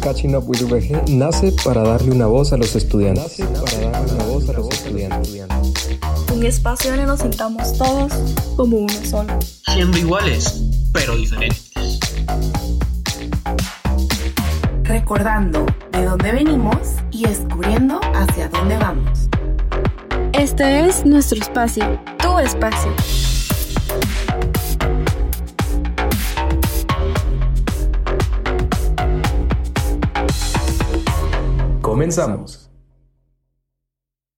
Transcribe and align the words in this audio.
Catching 0.00 0.36
Up 0.36 0.44
with 0.46 0.62
VG 0.62 1.08
nace 1.08 1.52
para 1.64 1.82
darle 1.82 2.12
una 2.12 2.26
voz 2.26 2.52
a 2.52 2.56
los 2.56 2.76
estudiantes. 2.76 3.38
para 3.38 3.90
darle 3.90 4.12
una 4.14 4.24
voz 4.24 4.48
a 4.48 4.52
los 4.52 4.68
estudiantes. 4.68 5.44
Un 6.32 6.44
espacio 6.44 6.90
donde 6.90 7.06
nos 7.06 7.20
sintamos 7.20 7.76
todos 7.76 8.12
como 8.56 8.78
uno 8.78 8.94
solo. 9.04 9.38
Siendo 9.72 9.98
iguales, 9.98 10.62
pero 10.92 11.16
diferentes. 11.16 11.72
Recordando 14.84 15.66
de 15.92 16.04
dónde 16.04 16.32
venimos 16.32 16.78
y 17.10 17.24
descubriendo 17.24 18.00
hacia 18.14 18.48
dónde 18.48 18.76
vamos. 18.76 19.28
Este 20.32 20.86
es 20.86 21.04
nuestro 21.04 21.40
espacio, 21.40 21.98
tu 22.18 22.38
espacio. 22.38 22.92
Comenzamos. 31.96 32.70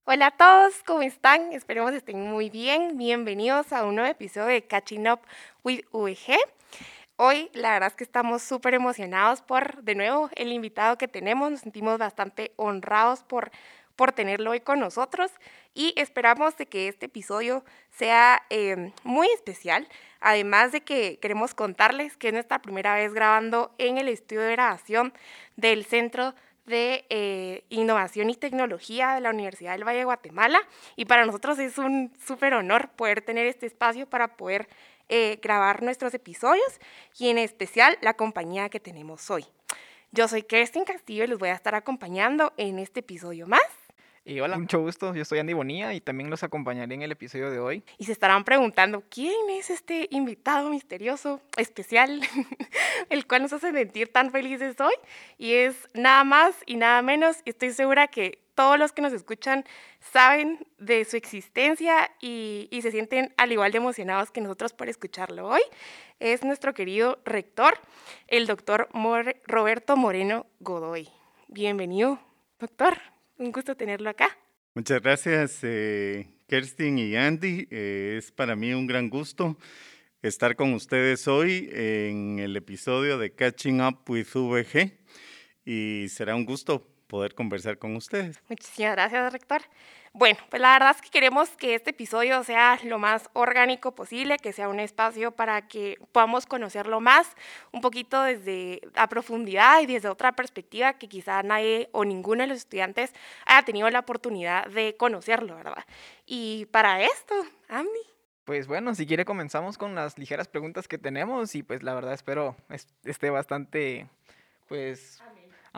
Hola 0.05 0.27
a 0.27 0.31
todos, 0.31 0.75
¿cómo 0.87 1.03
están? 1.03 1.53
Esperemos 1.53 1.93
estén 1.93 2.21
muy 2.21 2.51
bien. 2.51 2.97
Bienvenidos 2.97 3.73
a 3.73 3.85
un 3.85 3.97
nuevo 3.97 4.09
episodio 4.09 4.47
de 4.47 4.63
Catching 4.63 5.09
Up 5.09 5.19
with 5.65 5.81
VG. 5.91 6.37
Hoy 7.17 7.51
la 7.55 7.73
verdad 7.73 7.89
es 7.89 7.97
que 7.97 8.05
estamos 8.05 8.43
súper 8.43 8.75
emocionados 8.75 9.43
por, 9.43 9.83
de 9.83 9.97
nuevo, 9.97 10.31
el 10.37 10.53
invitado 10.53 10.99
que 10.99 11.09
tenemos. 11.09 11.51
Nos 11.51 11.61
sentimos 11.63 11.99
bastante 11.99 12.53
honrados 12.55 13.25
por, 13.25 13.51
por 13.97 14.13
tenerlo 14.13 14.53
hoy 14.53 14.61
con 14.61 14.79
nosotros 14.79 15.33
y 15.75 15.95
esperamos 15.97 16.57
de 16.59 16.67
que 16.67 16.87
este 16.87 17.07
episodio 17.07 17.65
sea 17.91 18.41
eh, 18.51 18.93
muy 19.03 19.27
especial. 19.35 19.89
Además 20.21 20.71
de 20.71 20.83
que 20.83 21.19
queremos 21.19 21.57
contarles 21.57 22.17
que 22.17 22.29
es 22.29 22.35
nuestra 22.35 22.63
primera 22.63 22.95
vez 22.95 23.13
grabando 23.13 23.75
en 23.79 23.99
el 23.99 24.07
estudio 24.07 24.43
de 24.43 24.53
grabación 24.53 25.13
del 25.57 25.85
Centro 25.85 26.35
de 26.69 27.05
eh, 27.09 27.65
Innovación 27.71 28.31
y 28.31 28.35
Tecnología 28.35 29.15
de 29.15 29.21
la 29.21 29.31
Universidad 29.31 29.73
del 29.73 29.87
Valle 29.87 29.99
de 29.99 30.05
Guatemala. 30.05 30.61
Y 30.97 31.07
para 31.07 31.27
nosotros 31.27 31.59
es 31.59 31.79
un 31.79 32.13
súper 32.25 32.55
honor 32.55 32.91
poder 32.91 33.23
tener 33.23 33.47
este 33.47 33.67
espacio 33.67 34.07
para 34.07 34.37
poder 34.37 34.69
eh, 35.09 35.39
grabar 35.43 35.83
nuestros 35.83 36.13
episodios 36.15 36.81
y 37.19 37.31
en 37.31 37.39
especial 37.39 37.97
la 38.03 38.15
compañía 38.15 38.69
que 38.69 38.81
tenemos 38.81 39.31
hoy. 39.31 39.47
Yo 40.13 40.29
soy 40.29 40.43
Kerstin 40.43 40.85
Castillo 40.85 41.25
y 41.25 41.27
les 41.27 41.39
voy 41.39 41.49
a 41.49 41.55
estar 41.55 41.75
acompañando 41.75 42.53
en 42.57 42.79
este 42.79 43.01
episodio 43.01 43.47
más. 43.47 43.78
Y 44.29 44.41
hola, 44.41 44.59
mucho 44.59 44.79
gusto. 44.79 45.15
Yo 45.15 45.25
soy 45.25 45.39
Andy 45.39 45.55
Bonilla 45.55 45.95
y 45.95 46.03
también 46.03 46.29
los 46.29 46.43
acompañaré 46.43 46.95
en 46.95 47.01
el 47.01 47.11
episodio 47.11 47.51
de 47.51 47.61
hoy. 47.61 47.83
Y 47.97 48.05
se 48.05 48.13
estarán 48.13 48.45
preguntando, 48.45 49.03
¿quién 49.09 49.49
es 49.49 49.71
este 49.71 50.07
invitado 50.11 50.69
misterioso, 50.69 51.41
especial, 51.57 52.21
el 53.09 53.27
cual 53.27 53.41
nos 53.41 53.55
hace 53.55 53.73
sentir 53.73 54.13
tan 54.13 54.31
felices 54.31 54.79
hoy? 54.81 54.93
Y 55.39 55.55
es 55.55 55.89
nada 55.95 56.25
más 56.25 56.55
y 56.67 56.77
nada 56.77 57.01
menos, 57.01 57.39
y 57.47 57.51
estoy 57.51 57.71
segura 57.71 58.09
que 58.09 58.43
todos 58.55 58.79
los 58.79 58.93
que 58.93 59.01
nos 59.01 59.15
escuchan 59.15 59.65
saben 60.13 60.59
de 60.77 61.07
su 61.07 61.17
existencia 61.17 62.11
y, 62.21 62.69
y 62.71 62.83
se 62.83 62.91
sienten 62.91 63.33
al 63.39 63.51
igual 63.51 63.73
de 63.73 63.79
emocionados 63.79 64.31
que 64.31 64.43
nosotros 64.43 64.75
por 64.75 64.91
escucharlo 64.91 65.49
hoy. 65.49 65.63
Es 66.21 66.45
nuestro 66.45 66.75
querido 66.75 67.19
rector, 67.25 67.79
el 68.27 68.47
doctor 68.47 68.91
Roberto 69.47 69.97
Moreno 69.97 70.45
Godoy. 70.61 71.09
Bienvenido, 71.47 72.21
doctor. 72.59 72.99
Un 73.39 73.53
gusto 73.53 73.77
tenerlo 73.77 74.11
acá. 74.11 74.37
Muchas 74.75 75.01
gracias, 75.01 75.61
eh, 75.63 76.27
Kerstin 76.49 76.99
y 76.99 77.17
Andy. 77.17 77.69
Eh, 77.71 78.17
es 78.19 78.33
para 78.33 78.57
mí 78.57 78.75
un 78.75 78.87
gran 78.87 79.09
gusto 79.09 79.57
estar 80.23 80.57
con 80.57 80.75
ustedes 80.75 81.29
hoy 81.29 81.71
en 81.73 82.41
el 82.41 82.57
episodio 82.57 83.17
de 83.17 83.33
Catching 83.33 83.81
Up 83.81 84.01
with 84.09 84.27
VG 84.35 84.99
y 85.65 86.09
será 86.09 86.35
un 86.35 86.45
gusto 86.45 86.85
poder 87.07 87.35
conversar 87.35 87.79
con 87.79 87.95
ustedes. 87.95 88.41
Muchísimas 88.49 88.93
gracias, 88.93 89.33
rector. 89.33 89.63
Bueno, 90.19 90.37
pues 90.51 90.61
la 90.61 90.73
verdad 90.73 90.97
es 90.97 91.01
que 91.01 91.11
queremos 91.11 91.49
que 91.51 91.77
este 91.77 91.91
episodio 91.91 92.43
sea 92.43 92.77
lo 92.83 92.99
más 92.99 93.31
orgánico 93.35 93.95
posible, 93.95 94.37
que 94.39 94.53
sea 94.53 94.69
un 94.69 94.81
espacio 94.81 95.31
para 95.31 95.69
que 95.69 95.97
podamos 96.11 96.45
conocerlo 96.45 97.01
más, 97.01 97.37
un 97.71 97.81
poquito 97.81 98.25
desde 98.25 98.81
a 98.97 99.09
profundidad 99.09 99.81
y 99.81 99.87
desde 99.87 100.09
otra 100.09 100.33
perspectiva 100.33 100.95
que 100.95 101.09
quizá 101.09 101.45
nadie 101.45 101.89
o 101.93 102.05
ninguno 102.05 102.43
de 102.43 102.49
los 102.49 102.59
estudiantes 102.59 103.13
haya 103.47 103.65
tenido 103.65 103.89
la 103.91 104.01
oportunidad 104.01 104.67
de 104.67 104.97
conocerlo, 104.97 105.55
¿verdad? 105.55 105.85
Y 106.27 106.67
para 106.73 107.01
esto, 107.01 107.35
Andy. 107.69 108.03
Pues 108.43 108.67
bueno, 108.67 108.97
si 108.97 109.07
quiere 109.07 109.25
comenzamos 109.25 109.79
con 109.79 109.95
las 109.95 110.19
ligeras 110.19 110.49
preguntas 110.49 110.89
que 110.89 110.99
tenemos 110.99 111.55
y 111.55 111.63
pues 111.63 111.85
la 111.85 111.95
verdad 111.95 112.15
espero 112.15 112.57
esté 113.05 113.31
bastante, 113.31 114.09
pues... 114.67 115.23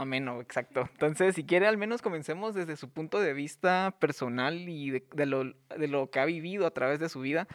Ameno, 0.01 0.41
exacto. 0.41 0.89
Entonces, 0.93 1.35
si 1.35 1.45
quiere, 1.45 1.67
al 1.67 1.77
menos 1.77 2.01
comencemos 2.01 2.55
desde 2.55 2.79
su 2.79 2.89
punto 2.89 3.21
de 3.21 3.35
vista 3.35 3.95
personal 4.01 4.67
y 4.67 4.93
de, 4.93 5.27
lo, 5.27 5.45
de 5.45 5.89
lo, 5.89 6.11
que 6.11 6.21
ha 6.21 6.25
vivido 6.25 6.67
a 6.67 6.71
través 6.71 7.01
de 7.01 7.11
su 7.11 7.21
vida. 7.21 7.47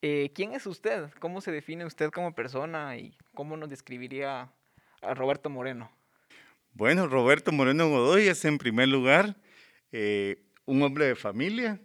Eh, 0.00 0.30
¿Quién 0.32 0.52
es 0.52 0.64
usted? 0.68 1.10
¿Cómo 1.18 1.40
se 1.40 1.50
define 1.50 1.84
usted 1.84 2.10
como 2.10 2.36
persona 2.36 2.96
y 2.96 3.16
cómo 3.34 3.56
nos 3.56 3.68
describiría 3.68 4.48
a 5.02 5.14
Roberto 5.14 5.50
Moreno? 5.50 5.90
Bueno, 6.72 7.08
Roberto 7.08 7.50
Moreno 7.50 7.88
Godoy 7.88 8.28
es 8.28 8.44
en 8.44 8.58
primer 8.58 8.86
lugar 8.86 9.34
eh, 9.90 10.44
un 10.66 10.80
hombre 10.82 11.06
de 11.06 11.16
familia, 11.16 11.80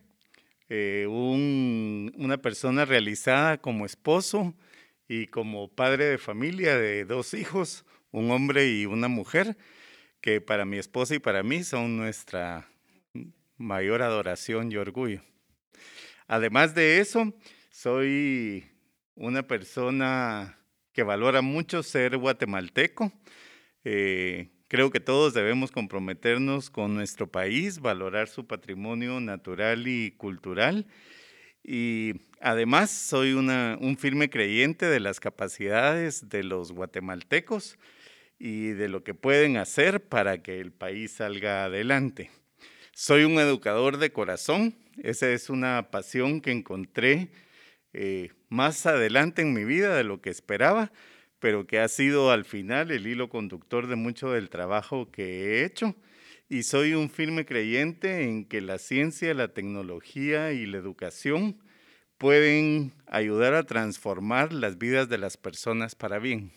eh, 0.69 1.07
una 1.07 2.37
persona 2.37 2.85
realizada 2.85 3.57
como 3.57 3.83
esposo 3.83 4.53
y 5.07 5.25
como 5.25 5.69
padre 5.69 6.05
de 6.05 6.17
familia 6.19 6.77
de 6.77 7.03
dos 7.03 7.33
hijos, 7.33 7.83
un 8.11 8.29
hombre 8.29 8.69
y 8.69 8.85
una 8.85 9.07
mujer 9.07 9.57
que 10.23 10.39
para 10.39 10.63
mi 10.63 10.77
esposa 10.77 11.15
y 11.15 11.19
para 11.19 11.43
mí 11.43 11.65
son 11.65 11.97
nuestra 11.97 12.65
mayor 13.57 14.01
adoración 14.01 14.71
y 14.71 14.77
orgullo. 14.77 15.21
Además 16.27 16.73
de 16.73 16.99
eso, 16.99 17.33
soy 17.69 18.63
una 19.15 19.45
persona 19.45 20.57
que 20.93 21.03
valora 21.03 21.41
mucho 21.41 21.83
ser 21.83 22.15
guatemalteco. 22.15 23.11
Eh, 23.83 24.47
creo 24.69 24.91
que 24.91 25.01
todos 25.01 25.33
debemos 25.33 25.71
comprometernos 25.71 26.69
con 26.69 26.95
nuestro 26.95 27.29
país, 27.29 27.81
valorar 27.81 28.29
su 28.29 28.47
patrimonio 28.47 29.19
natural 29.19 29.89
y 29.89 30.11
cultural. 30.11 30.87
Y 31.65 32.13
además 32.39 32.91
soy 32.91 33.33
un 33.33 33.97
firme 33.99 34.29
creyente 34.29 34.85
de 34.85 35.01
las 35.01 35.19
capacidades 35.19 36.29
de 36.29 36.43
los 36.43 36.71
guatemaltecos 36.71 37.77
y 38.45 38.73
de 38.73 38.89
lo 38.89 39.05
que 39.05 39.13
pueden 39.13 39.55
hacer 39.55 40.03
para 40.03 40.43
que 40.43 40.59
el 40.59 40.73
país 40.73 41.13
salga 41.13 41.63
adelante. 41.63 42.29
Soy 42.91 43.23
un 43.23 43.39
educador 43.39 43.99
de 43.99 44.11
corazón, 44.11 44.75
esa 45.01 45.29
es 45.29 45.49
una 45.49 45.91
pasión 45.91 46.41
que 46.41 46.51
encontré 46.51 47.29
eh, 47.93 48.31
más 48.49 48.85
adelante 48.85 49.43
en 49.43 49.53
mi 49.53 49.63
vida 49.63 49.95
de 49.95 50.03
lo 50.03 50.19
que 50.19 50.29
esperaba, 50.29 50.91
pero 51.39 51.67
que 51.67 51.79
ha 51.79 51.87
sido 51.87 52.31
al 52.31 52.43
final 52.43 52.91
el 52.91 53.07
hilo 53.07 53.29
conductor 53.29 53.87
de 53.87 53.95
mucho 53.95 54.31
del 54.31 54.49
trabajo 54.49 55.09
que 55.09 55.23
he 55.61 55.63
hecho. 55.63 55.95
Y 56.49 56.63
soy 56.63 56.95
un 56.95 57.09
firme 57.09 57.45
creyente 57.45 58.23
en 58.23 58.43
que 58.43 58.59
la 58.59 58.77
ciencia, 58.77 59.33
la 59.33 59.53
tecnología 59.53 60.51
y 60.51 60.65
la 60.65 60.79
educación 60.79 61.63
pueden 62.17 62.91
ayudar 63.07 63.53
a 63.53 63.63
transformar 63.63 64.51
las 64.51 64.77
vidas 64.77 65.07
de 65.07 65.17
las 65.17 65.37
personas 65.37 65.95
para 65.95 66.19
bien. 66.19 66.51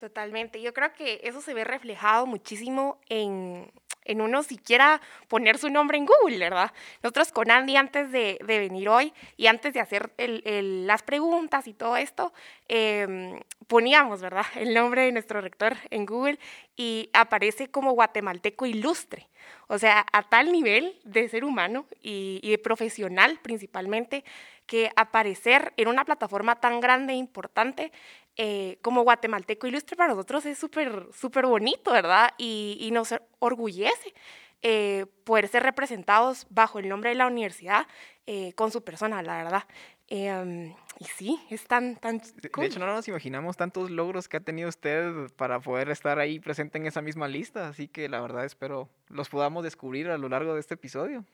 Totalmente. 0.00 0.60
Yo 0.60 0.74
creo 0.74 0.92
que 0.92 1.20
eso 1.24 1.40
se 1.40 1.54
ve 1.54 1.64
reflejado 1.64 2.26
muchísimo 2.26 2.98
en, 3.08 3.72
en 4.04 4.20
uno 4.20 4.42
siquiera 4.42 5.00
poner 5.26 5.56
su 5.56 5.70
nombre 5.70 5.96
en 5.96 6.04
Google, 6.04 6.38
¿verdad? 6.38 6.70
Nosotros 7.02 7.32
con 7.32 7.50
Andy 7.50 7.76
antes 7.76 8.12
de, 8.12 8.38
de 8.44 8.58
venir 8.58 8.90
hoy 8.90 9.14
y 9.38 9.46
antes 9.46 9.72
de 9.72 9.80
hacer 9.80 10.12
el, 10.18 10.42
el, 10.44 10.86
las 10.86 11.02
preguntas 11.02 11.66
y 11.66 11.72
todo 11.72 11.96
esto, 11.96 12.34
eh, 12.68 13.40
poníamos, 13.68 14.20
¿verdad? 14.20 14.44
El 14.56 14.74
nombre 14.74 15.02
de 15.02 15.12
nuestro 15.12 15.40
rector 15.40 15.76
en 15.88 16.04
Google 16.04 16.38
y 16.76 17.08
aparece 17.14 17.68
como 17.68 17.92
guatemalteco 17.92 18.66
ilustre. 18.66 19.28
O 19.66 19.78
sea, 19.78 20.04
a 20.12 20.22
tal 20.24 20.52
nivel 20.52 21.00
de 21.04 21.28
ser 21.30 21.42
humano 21.44 21.86
y, 22.02 22.40
y 22.42 22.50
de 22.50 22.58
profesional 22.58 23.38
principalmente, 23.42 24.24
que 24.66 24.90
aparecer 24.96 25.72
en 25.76 25.88
una 25.88 26.04
plataforma 26.04 26.56
tan 26.60 26.80
grande 26.80 27.12
e 27.12 27.16
importante 27.16 27.92
eh, 28.36 28.78
como 28.82 29.02
guatemalteco 29.02 29.66
ilustre 29.66 29.96
para 29.96 30.10
nosotros 30.10 30.44
es 30.46 30.58
súper, 30.58 31.08
súper 31.12 31.46
bonito, 31.46 31.92
¿verdad? 31.92 32.30
Y, 32.38 32.76
y 32.80 32.90
nos 32.90 33.14
orgullece 33.38 34.14
eh, 34.62 35.06
poder 35.24 35.48
ser 35.48 35.62
representados 35.62 36.46
bajo 36.50 36.78
el 36.78 36.88
nombre 36.88 37.10
de 37.10 37.16
la 37.16 37.26
universidad 37.26 37.86
eh, 38.26 38.52
con 38.54 38.72
su 38.72 38.82
persona, 38.82 39.22
la 39.22 39.36
verdad. 39.36 39.64
Em, 40.08 40.74
y 40.98 41.04
sí, 41.04 41.38
es 41.50 41.66
tan, 41.66 41.96
tan 41.96 42.20
cool. 42.52 42.62
De 42.62 42.66
hecho, 42.66 42.78
no 42.78 42.86
nos 42.86 43.06
imaginamos 43.06 43.56
tantos 43.56 43.90
logros 43.90 44.28
que 44.28 44.38
ha 44.38 44.40
tenido 44.40 44.68
usted 44.68 45.30
para 45.36 45.60
poder 45.60 45.90
estar 45.90 46.18
ahí 46.18 46.40
presente 46.40 46.78
en 46.78 46.86
esa 46.86 47.02
misma 47.02 47.28
lista, 47.28 47.68
así 47.68 47.86
que 47.86 48.08
la 48.08 48.20
verdad 48.20 48.44
espero 48.44 48.88
los 49.08 49.28
podamos 49.28 49.62
descubrir 49.62 50.08
a 50.08 50.18
lo 50.18 50.28
largo 50.28 50.54
de 50.54 50.60
este 50.60 50.74
episodio. 50.74 51.24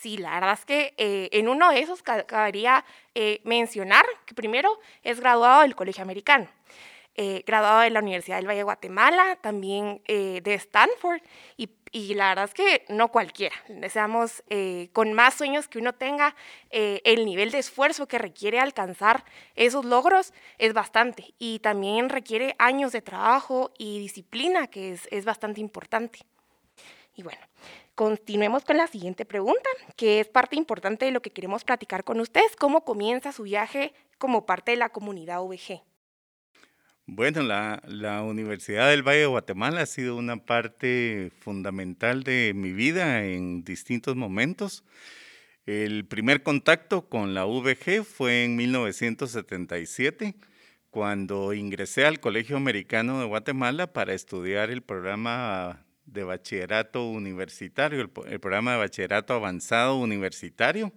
Sí, 0.00 0.16
la 0.16 0.34
verdad 0.34 0.52
es 0.52 0.64
que 0.64 0.94
eh, 0.96 1.28
en 1.32 1.48
uno 1.48 1.72
de 1.72 1.80
esos 1.80 2.04
cabería 2.04 2.84
eh, 3.16 3.40
mencionar 3.42 4.04
que 4.26 4.32
primero 4.32 4.78
es 5.02 5.18
graduado 5.18 5.62
del 5.62 5.74
Colegio 5.74 6.04
Americano. 6.04 6.46
eh, 7.20 7.42
graduado 7.44 7.80
de 7.80 7.90
la 7.90 7.98
Universidad 7.98 8.36
del 8.36 8.46
Valle 8.46 8.58
de 8.58 8.62
Guatemala, 8.62 9.36
también 9.40 10.00
eh, 10.06 10.40
de 10.44 10.54
Stanford, 10.54 11.20
y, 11.56 12.14
la 12.14 12.28
verdad 12.28 12.44
es 12.44 12.54
que 12.54 12.84
no 12.90 13.08
cualquiera. 13.08 13.56
Deseamos, 13.68 14.44
con 14.92 15.12
más 15.14 15.34
sueños 15.34 15.66
que 15.66 15.78
uno 15.80 15.94
tenga, 15.94 16.36
el 16.70 17.24
nivel 17.24 17.50
de 17.50 17.58
esfuerzo 17.58 18.06
que 18.06 18.18
requiere 18.18 18.60
alcanzar 18.60 19.24
esos 19.56 19.84
logros 19.84 20.32
es 20.58 20.74
bastante, 20.74 21.34
y 21.40 21.58
también 21.58 22.08
requiere 22.08 22.54
años 22.58 22.92
de 22.92 23.02
trabajo 23.02 23.72
y 23.78 23.98
disciplina, 23.98 24.68
que 24.68 24.92
es, 24.92 25.08
es 25.10 25.24
bastante 25.24 25.60
importante. 25.60 26.20
Y 27.16 27.24
bueno, 27.24 27.40
continuemos 27.98 28.64
con 28.64 28.76
la 28.76 28.86
siguiente 28.86 29.24
pregunta, 29.24 29.68
que 29.96 30.20
es 30.20 30.28
parte 30.28 30.54
importante 30.54 31.04
de 31.04 31.10
lo 31.10 31.20
que 31.20 31.32
queremos 31.32 31.64
platicar 31.64 32.04
con 32.04 32.20
ustedes. 32.20 32.54
¿Cómo 32.56 32.84
comienza 32.84 33.32
su 33.32 33.42
viaje 33.42 33.92
como 34.18 34.46
parte 34.46 34.70
de 34.70 34.76
la 34.76 34.90
comunidad 34.90 35.40
VG? 35.40 35.82
Bueno, 37.06 37.42
la, 37.42 37.82
la, 37.88 38.22
Universidad 38.22 38.88
del 38.88 39.02
Valle 39.02 39.22
de 39.22 39.26
Guatemala 39.26 39.80
ha 39.80 39.86
sido 39.86 40.14
una 40.14 40.36
parte 40.36 41.32
fundamental 41.40 42.22
de 42.22 42.52
mi 42.54 42.70
vida 42.70 43.24
en 43.24 43.64
distintos 43.64 44.14
momentos. 44.14 44.84
El 45.66 46.06
primer 46.06 46.44
contacto 46.44 47.08
con 47.08 47.34
la 47.34 47.46
VG 47.46 48.04
fue 48.04 48.44
en 48.44 48.54
1977, 48.54 50.36
cuando 50.90 51.52
ingresé 51.52 52.06
al 52.06 52.20
Colegio 52.20 52.58
Americano 52.58 53.18
de 53.18 53.26
Guatemala 53.26 53.92
para 53.92 54.14
estudiar 54.14 54.70
el 54.70 54.82
programa 54.82 55.84
de 56.12 56.24
bachillerato 56.24 57.08
universitario, 57.08 58.00
el, 58.00 58.40
programa 58.40 58.72
de 58.72 58.78
bachillerato 58.78 59.34
avanzado 59.34 59.96
universitario. 59.96 60.92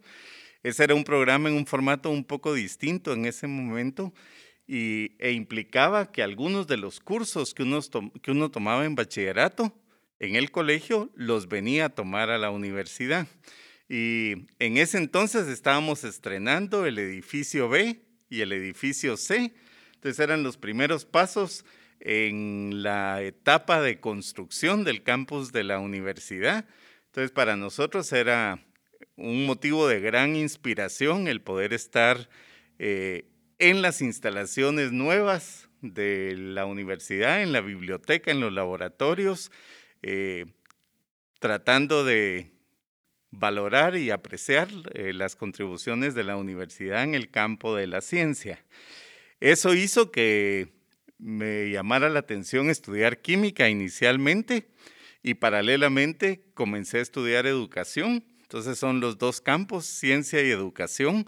Ese 0.64 0.84
era 0.84 0.96
un 0.96 1.04
programa 1.04 1.50
en 1.50 1.56
un 1.56 1.66
formato 1.66 2.10
un 2.10 2.24
poco 2.24 2.54
distinto 2.54 3.14
en 3.14 3.26
ese 3.26 3.48
momento 3.48 4.14
y, 4.68 5.16
e 5.20 5.32
implicaba 5.32 6.12
que 6.12 6.24
algunos 6.24 6.68
de 6.68 6.78
los 6.78 7.00
cursos 7.00 7.54
que 7.54 7.64
uno, 7.64 7.80
que 8.22 8.32
uno 8.32 8.52
tomaba 8.52 8.86
en 8.86 8.96
bachillerato 8.96 9.76
en 10.20 10.36
el 10.36 10.52
colegio 10.52 11.10
los 11.16 11.48
venía 11.48 11.86
a 11.86 11.90
tomar 11.90 12.30
a 12.30 12.38
la 12.38 12.52
universidad. 12.52 13.28
Y 13.90 14.46
en 14.60 14.78
ese 14.78 14.98
entonces 14.98 15.48
estábamos 15.48 16.04
estrenando 16.04 16.86
el 16.86 17.00
edificio 17.00 17.68
B 17.68 18.00
y 18.30 18.42
el 18.42 18.54
edificio 18.54 19.18
C. 19.18 19.54
Entonces 19.96 20.20
eran 20.20 20.44
los 20.44 20.58
primeros 20.58 21.06
pasos 21.06 21.66
en 22.02 22.84
la 22.84 23.22
etapa 23.22 23.82
de 23.82 24.00
construcción 24.00 24.84
del 24.84 25.04
campus 25.04 25.52
de 25.52 25.64
la 25.64 25.80
universidad. 25.80 26.66
Entonces 27.08 27.32
para 27.32 27.56
nosotros 27.56 28.12
era 28.12 28.60
un 29.16 29.46
motivo 29.46 29.88
de 29.88 30.00
gran 30.00 30.36
inspiración 30.36 31.28
el 31.28 31.42
poder 31.42 31.74
estar 31.74 32.30
eh, 32.80 33.26
en 33.60 33.82
las 33.82 34.02
instalaciones 34.02 34.92
nuevas 34.92 35.70
de 35.82 36.36
la 36.36 36.66
universidad, 36.66 37.42
en 37.44 37.52
la 37.52 37.62
biblioteca, 37.62 38.32
en 38.32 38.40
los 38.40 38.52
laboratorios, 38.52 39.52
eh, 40.02 40.46
tratando 41.40 42.04
de 42.04 42.52
valorar 43.32 43.96
y 43.96 44.12
apreciar 44.12 44.70
eh, 44.94 45.14
las 45.14 45.36
contribuciones 45.36 46.16
de 46.16 46.24
la 46.24 46.38
universidad 46.38 47.04
en 47.04 47.16
el 47.16 47.30
campo 47.30 47.76
de 47.76 47.88
la 47.88 48.02
ciencia. 48.02 48.64
Eso 49.40 49.74
hizo 49.74 50.12
que 50.12 50.81
me 51.22 51.70
llamara 51.70 52.10
la 52.10 52.20
atención 52.20 52.70
estudiar 52.70 53.22
química 53.22 53.70
inicialmente 53.70 54.68
y 55.22 55.36
paralelamente 55.36 56.44
comencé 56.56 56.98
a 56.98 57.02
estudiar 57.02 57.46
educación. 57.46 58.26
Entonces 58.42 58.80
son 58.80 59.00
los 59.00 59.18
dos 59.20 59.40
campos, 59.40 59.86
ciencia 59.86 60.42
y 60.42 60.50
educación, 60.50 61.26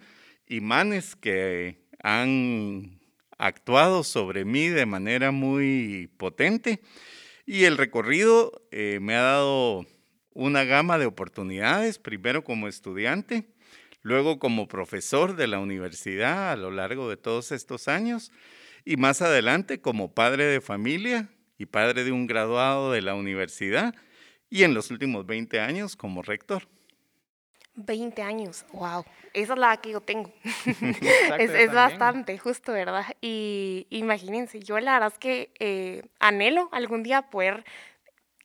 imanes 0.48 1.16
que 1.16 1.78
han 2.02 3.00
actuado 3.38 4.04
sobre 4.04 4.46
mí 4.46 4.68
de 4.68 4.86
manera 4.86 5.32
muy 5.32 6.10
potente. 6.18 6.82
Y 7.46 7.66
el 7.66 7.78
recorrido 7.78 8.64
eh, 8.72 8.98
me 9.00 9.16
ha 9.16 9.22
dado 9.22 9.86
una 10.34 10.64
gama 10.64 10.98
de 10.98 11.06
oportunidades, 11.06 12.00
primero 12.00 12.44
como 12.44 12.68
estudiante, 12.68 13.46
luego 14.02 14.40
como 14.40 14.68
profesor 14.68 15.36
de 15.36 15.48
la 15.48 15.60
universidad 15.60 16.52
a 16.52 16.56
lo 16.56 16.72
largo 16.72 17.10
de 17.10 17.18
todos 17.18 17.52
estos 17.52 17.88
años 17.88 18.32
y 18.86 18.98
más 18.98 19.22
adelante 19.22 19.82
como 19.82 20.14
padre 20.14 20.46
de 20.46 20.62
familia 20.62 21.30
y 21.58 21.66
padre 21.66 22.04
de 22.04 22.12
un 22.12 22.28
graduado 22.28 22.92
de 22.92 23.02
la 23.02 23.16
universidad 23.16 23.94
y 24.50 24.64
en 24.64 24.74
los 24.74 24.92
últimos 24.92 25.26
20 25.26 25.60
años 25.60 25.96
como 25.96 26.22
rector. 26.22 26.68
20 27.76 28.22
años, 28.22 28.66
wow, 28.74 29.04
esa 29.34 29.54
es 29.54 29.60
la 29.60 29.78
que 29.78 29.92
yo 29.92 30.02
tengo. 30.02 30.32
es, 31.40 31.50
es 31.50 31.74
bastante, 31.74 32.38
justo, 32.38 32.72
¿verdad? 32.72 33.06
Y 33.20 33.88
imagínense, 33.90 34.60
yo 34.60 34.80
la 34.80 34.94
verdad 34.94 35.12
es 35.12 35.18
que 35.18 35.52
eh, 35.60 36.04
anhelo 36.20 36.70
algún 36.72 37.02
día 37.02 37.24
poder 37.32 37.66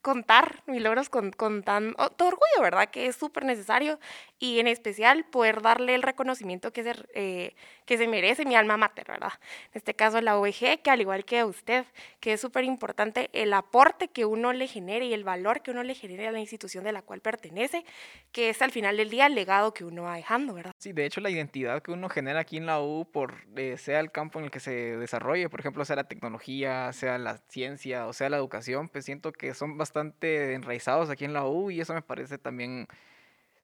contar 0.00 0.62
mis 0.66 0.80
logros 0.80 1.10
con, 1.10 1.32
con 1.32 1.62
tan 1.62 1.94
todo 2.16 2.28
orgullo, 2.28 2.62
¿verdad? 2.62 2.88
Que 2.88 3.06
es 3.06 3.16
súper 3.16 3.44
necesario 3.44 3.98
y 4.38 4.60
en 4.60 4.68
especial 4.68 5.24
poder 5.24 5.62
darle 5.62 5.94
el 5.94 6.02
reconocimiento 6.02 6.72
que 6.72 6.82
se, 6.82 6.94
eh, 7.14 7.54
que 7.84 7.98
se 7.98 8.06
merece 8.06 8.44
mi 8.44 8.54
alma 8.54 8.76
mater, 8.76 9.06
¿verdad? 9.08 9.32
En 9.72 9.78
este 9.78 9.94
caso 9.94 10.20
la 10.20 10.38
OVG, 10.38 10.80
que 10.82 10.90
al 10.90 11.00
igual 11.00 11.24
que 11.24 11.44
usted, 11.44 11.84
que 12.20 12.34
es 12.34 12.40
súper 12.40 12.64
importante 12.64 13.30
el 13.32 13.52
aporte 13.52 14.08
que 14.08 14.24
uno 14.24 14.52
le 14.52 14.66
genere 14.66 15.06
y 15.06 15.14
el 15.14 15.24
valor 15.24 15.62
que 15.62 15.70
uno 15.70 15.82
le 15.82 15.94
genere 15.94 16.28
a 16.28 16.32
la 16.32 16.40
institución 16.40 16.84
de 16.84 16.92
la 16.92 17.02
cual 17.02 17.20
pertenece, 17.20 17.84
que 18.32 18.50
es 18.50 18.62
al 18.62 18.70
final 18.70 18.96
del 18.96 19.10
día 19.10 19.26
el 19.26 19.34
legado 19.34 19.74
que 19.74 19.84
uno 19.84 20.04
va 20.04 20.16
dejando, 20.16 20.54
¿verdad? 20.54 20.72
Sí, 20.78 20.92
de 20.92 21.06
hecho 21.06 21.20
la 21.20 21.30
identidad 21.30 21.82
que 21.82 21.90
uno 21.90 22.08
genera 22.08 22.40
aquí 22.40 22.56
en 22.56 22.66
la 22.66 22.80
U, 22.80 23.08
por 23.10 23.46
eh, 23.56 23.76
sea 23.78 24.00
el 24.00 24.12
campo 24.12 24.38
en 24.38 24.46
el 24.46 24.50
que 24.50 24.60
se 24.60 24.96
desarrolle, 24.96 25.48
por 25.48 25.60
ejemplo, 25.60 25.84
sea 25.84 25.96
la 25.96 26.04
tecnología, 26.04 26.92
sea 26.92 27.18
la 27.18 27.38
ciencia 27.48 28.06
o 28.06 28.12
sea 28.12 28.28
la 28.28 28.36
educación, 28.36 28.88
pues 28.88 29.04
siento 29.04 29.32
que 29.32 29.54
son 29.54 29.76
bastante 29.76 30.54
enraizados 30.54 31.10
aquí 31.10 31.24
en 31.24 31.32
la 31.32 31.46
U 31.46 31.70
y 31.70 31.80
eso 31.80 31.94
me 31.94 32.02
parece 32.02 32.38
también 32.38 32.86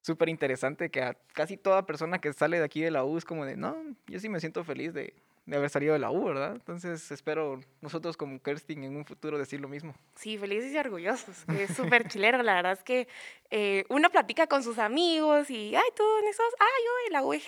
súper 0.04 0.28
interesante 0.28 0.90
que 0.90 1.02
a 1.02 1.16
casi 1.32 1.56
toda 1.56 1.86
persona 1.86 2.20
que 2.20 2.32
sale 2.34 2.58
de 2.58 2.64
aquí 2.64 2.82
de 2.82 2.90
la 2.90 3.04
U 3.04 3.16
es 3.16 3.24
como 3.24 3.46
de, 3.46 3.56
no, 3.56 3.74
yo 4.06 4.20
sí 4.20 4.28
me 4.28 4.38
siento 4.38 4.62
feliz 4.62 4.92
de, 4.92 5.14
de 5.46 5.56
haber 5.56 5.70
salido 5.70 5.94
de 5.94 5.98
la 5.98 6.10
U, 6.10 6.24
¿verdad? 6.24 6.52
Entonces 6.52 7.10
espero 7.10 7.58
nosotros 7.80 8.14
como 8.18 8.38
Kerstin 8.42 8.84
en 8.84 8.96
un 8.96 9.06
futuro 9.06 9.38
decir 9.38 9.60
lo 9.60 9.68
mismo. 9.68 9.94
Sí, 10.14 10.36
felices 10.36 10.74
y 10.74 10.76
orgullosos. 10.76 11.44
Es 11.58 11.74
súper 11.74 12.06
chilero, 12.08 12.42
la 12.42 12.54
verdad 12.54 12.72
es 12.72 12.82
que 12.82 13.08
eh, 13.50 13.86
uno 13.88 14.10
platica 14.10 14.46
con 14.46 14.62
sus 14.62 14.78
amigos 14.78 15.48
y, 15.48 15.74
ay, 15.74 15.88
tú 15.96 16.04
en 16.20 16.28
esos, 16.28 16.52
ay, 16.58 16.84
yo 16.84 17.06
en 17.06 17.12
la 17.14 17.22
UEG, 17.22 17.44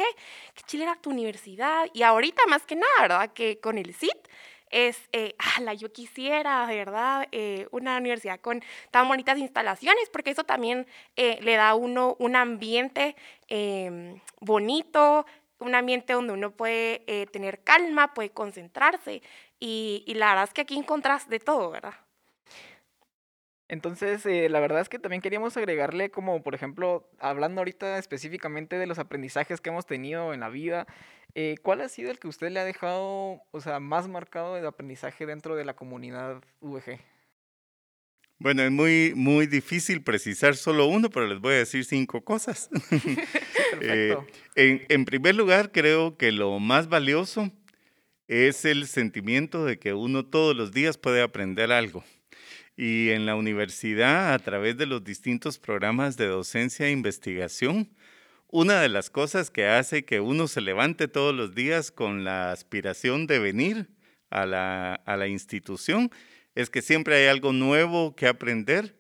qué 0.55 0.63
chilera 0.65 0.97
tu 0.97 1.11
universidad. 1.11 1.89
Y 1.93 2.05
ahorita 2.05 2.47
más 2.47 2.65
que 2.65 2.77
nada, 2.77 3.03
¿verdad? 3.03 3.33
Que 3.35 3.61
con 3.61 3.77
el 3.77 3.95
CIT 3.95 4.29
es, 4.71 4.99
eh, 5.13 5.35
ala, 5.57 5.75
yo 5.75 5.93
quisiera, 5.93 6.67
verdad, 6.67 7.29
eh, 7.33 7.67
una 7.71 7.97
universidad 7.97 8.41
con 8.41 8.63
tan 8.91 9.09
bonitas 9.09 9.39
instalaciones, 9.39 10.09
porque 10.11 10.31
eso 10.31 10.45
también 10.45 10.87
eh, 11.17 11.39
le 11.43 11.57
da 11.57 11.71
a 11.71 11.75
uno 11.75 12.17
un 12.19 12.37
ambiente 12.37 13.17
em, 13.49 14.21
bonito, 14.41 15.27
un 15.59 15.75
ambiente 15.75 16.13
donde 16.13 16.33
uno 16.33 16.51
puede 16.51 17.03
eh, 17.07 17.27
tener 17.27 17.63
calma, 17.63 18.15
puede 18.15 18.31
concentrarse, 18.31 19.23
y, 19.59 20.05
y, 20.07 20.15
la 20.15 20.29
verdad 20.29 20.45
es 20.45 20.53
que 20.53 20.61
aquí 20.63 20.77
encontrás 20.77 21.31
de 21.31 21.41
todo, 21.41 21.71
¿verdad? 21.71 21.95
Entonces, 23.69 24.25
la 24.25 24.61
verdad 24.61 24.81
es 24.81 24.89
que 24.89 25.01
también 25.01 25.23
queríamos 25.23 25.57
agregarle 25.57 26.11
como, 26.11 26.43
por 26.43 26.55
ejemplo, 26.55 27.09
hablando 27.19 27.63
ahorita 27.63 27.99
específicamente 27.99 28.79
de 28.79 28.87
los 28.87 29.01
aprendizajes 29.01 29.61
que 29.61 29.71
hemos 29.71 29.87
tenido 29.87 30.33
en 30.35 30.41
la 30.41 30.51
vida, 30.51 30.87
eh, 31.39 31.57
¿Cuál 31.63 31.83
ha 31.83 31.91
sido 31.91 32.11
el 32.11 32.19
que 32.19 32.29
usted 32.29 32.51
le 32.51 32.61
ha 32.61 32.65
dejado, 32.65 33.43
o 33.51 33.61
sea, 33.61 33.79
más 33.79 34.09
marcado 34.09 34.55
de 34.55 34.67
aprendizaje 34.67 35.27
dentro 35.27 35.55
de 35.55 35.67
la 35.67 35.77
comunidad 35.77 36.43
VG? 36.63 36.99
Bueno, 38.39 38.63
es 38.63 38.71
muy, 38.71 39.13
muy 39.15 39.47
difícil 39.47 40.03
precisar 40.03 40.57
solo 40.57 40.87
uno, 40.87 41.11
pero 41.11 41.27
les 41.27 41.39
voy 41.39 41.53
a 41.53 41.59
decir 41.59 41.85
cinco 41.85 42.25
cosas. 42.25 42.71
eh, 43.83 44.17
en, 44.55 44.87
en 44.89 45.05
primer 45.05 45.35
lugar, 45.35 45.73
creo 45.73 46.17
que 46.17 46.33
lo 46.33 46.59
más 46.59 46.89
valioso 46.89 47.53
es 48.29 48.65
el 48.65 48.87
sentimiento 48.87 49.67
de 49.67 49.79
que 49.79 49.93
uno 49.93 50.25
todos 50.25 50.57
los 50.57 50.73
días 50.73 50.97
puede 50.97 51.21
aprender 51.21 51.71
algo. 51.71 52.03
Y 52.79 53.11
en 53.11 53.27
la 53.27 53.35
universidad, 53.37 54.33
a 54.33 54.39
través 54.39 54.79
de 54.79 54.87
los 54.87 55.05
distintos 55.05 55.59
programas 55.59 56.17
de 56.17 56.29
docencia 56.29 56.87
e 56.87 56.93
investigación, 56.93 57.91
una 58.49 58.81
de 58.81 58.89
las 58.89 59.11
cosas 59.11 59.51
que 59.51 59.67
hace 59.67 60.05
que 60.05 60.21
uno 60.21 60.47
se 60.49 60.61
levante 60.61 61.09
todos 61.09 61.35
los 61.35 61.55
días 61.55 61.91
con 61.91 62.25
la 62.25 62.53
aspiración 62.53 63.27
de 63.27 63.39
venir 63.39 63.89
a 64.31 64.47
la, 64.47 65.29
institución 65.29 66.11
es 66.55 66.71
que 66.71 66.83
siempre 66.83 67.17
hay 67.17 67.27
algo 67.27 67.53
nuevo 67.53 68.15
que 68.15 68.27
aprender 68.27 68.97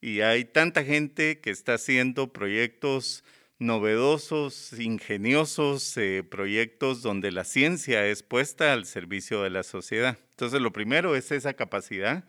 y 0.00 0.20
hay 0.20 0.44
tanta 0.44 0.84
gente 0.84 1.40
que 1.40 1.50
está 1.50 1.74
haciendo 1.74 2.32
proyectos 2.32 3.24
novedosos, 3.58 4.72
ingeniosos, 4.78 5.96
eh, 5.96 6.22
proyectos 6.28 7.02
donde 7.02 7.32
la 7.32 7.44
ciencia 7.44 8.06
es 8.06 8.22
puesta 8.22 8.72
al 8.72 8.84
servicio 8.84 9.42
de 9.42 9.50
la 9.50 9.64
sociedad. 9.64 10.16
Entonces, 10.30 10.60
lo 10.60 10.72
primero 10.72 11.16
es 11.16 11.32
esa 11.32 11.54
capacidad 11.54 12.24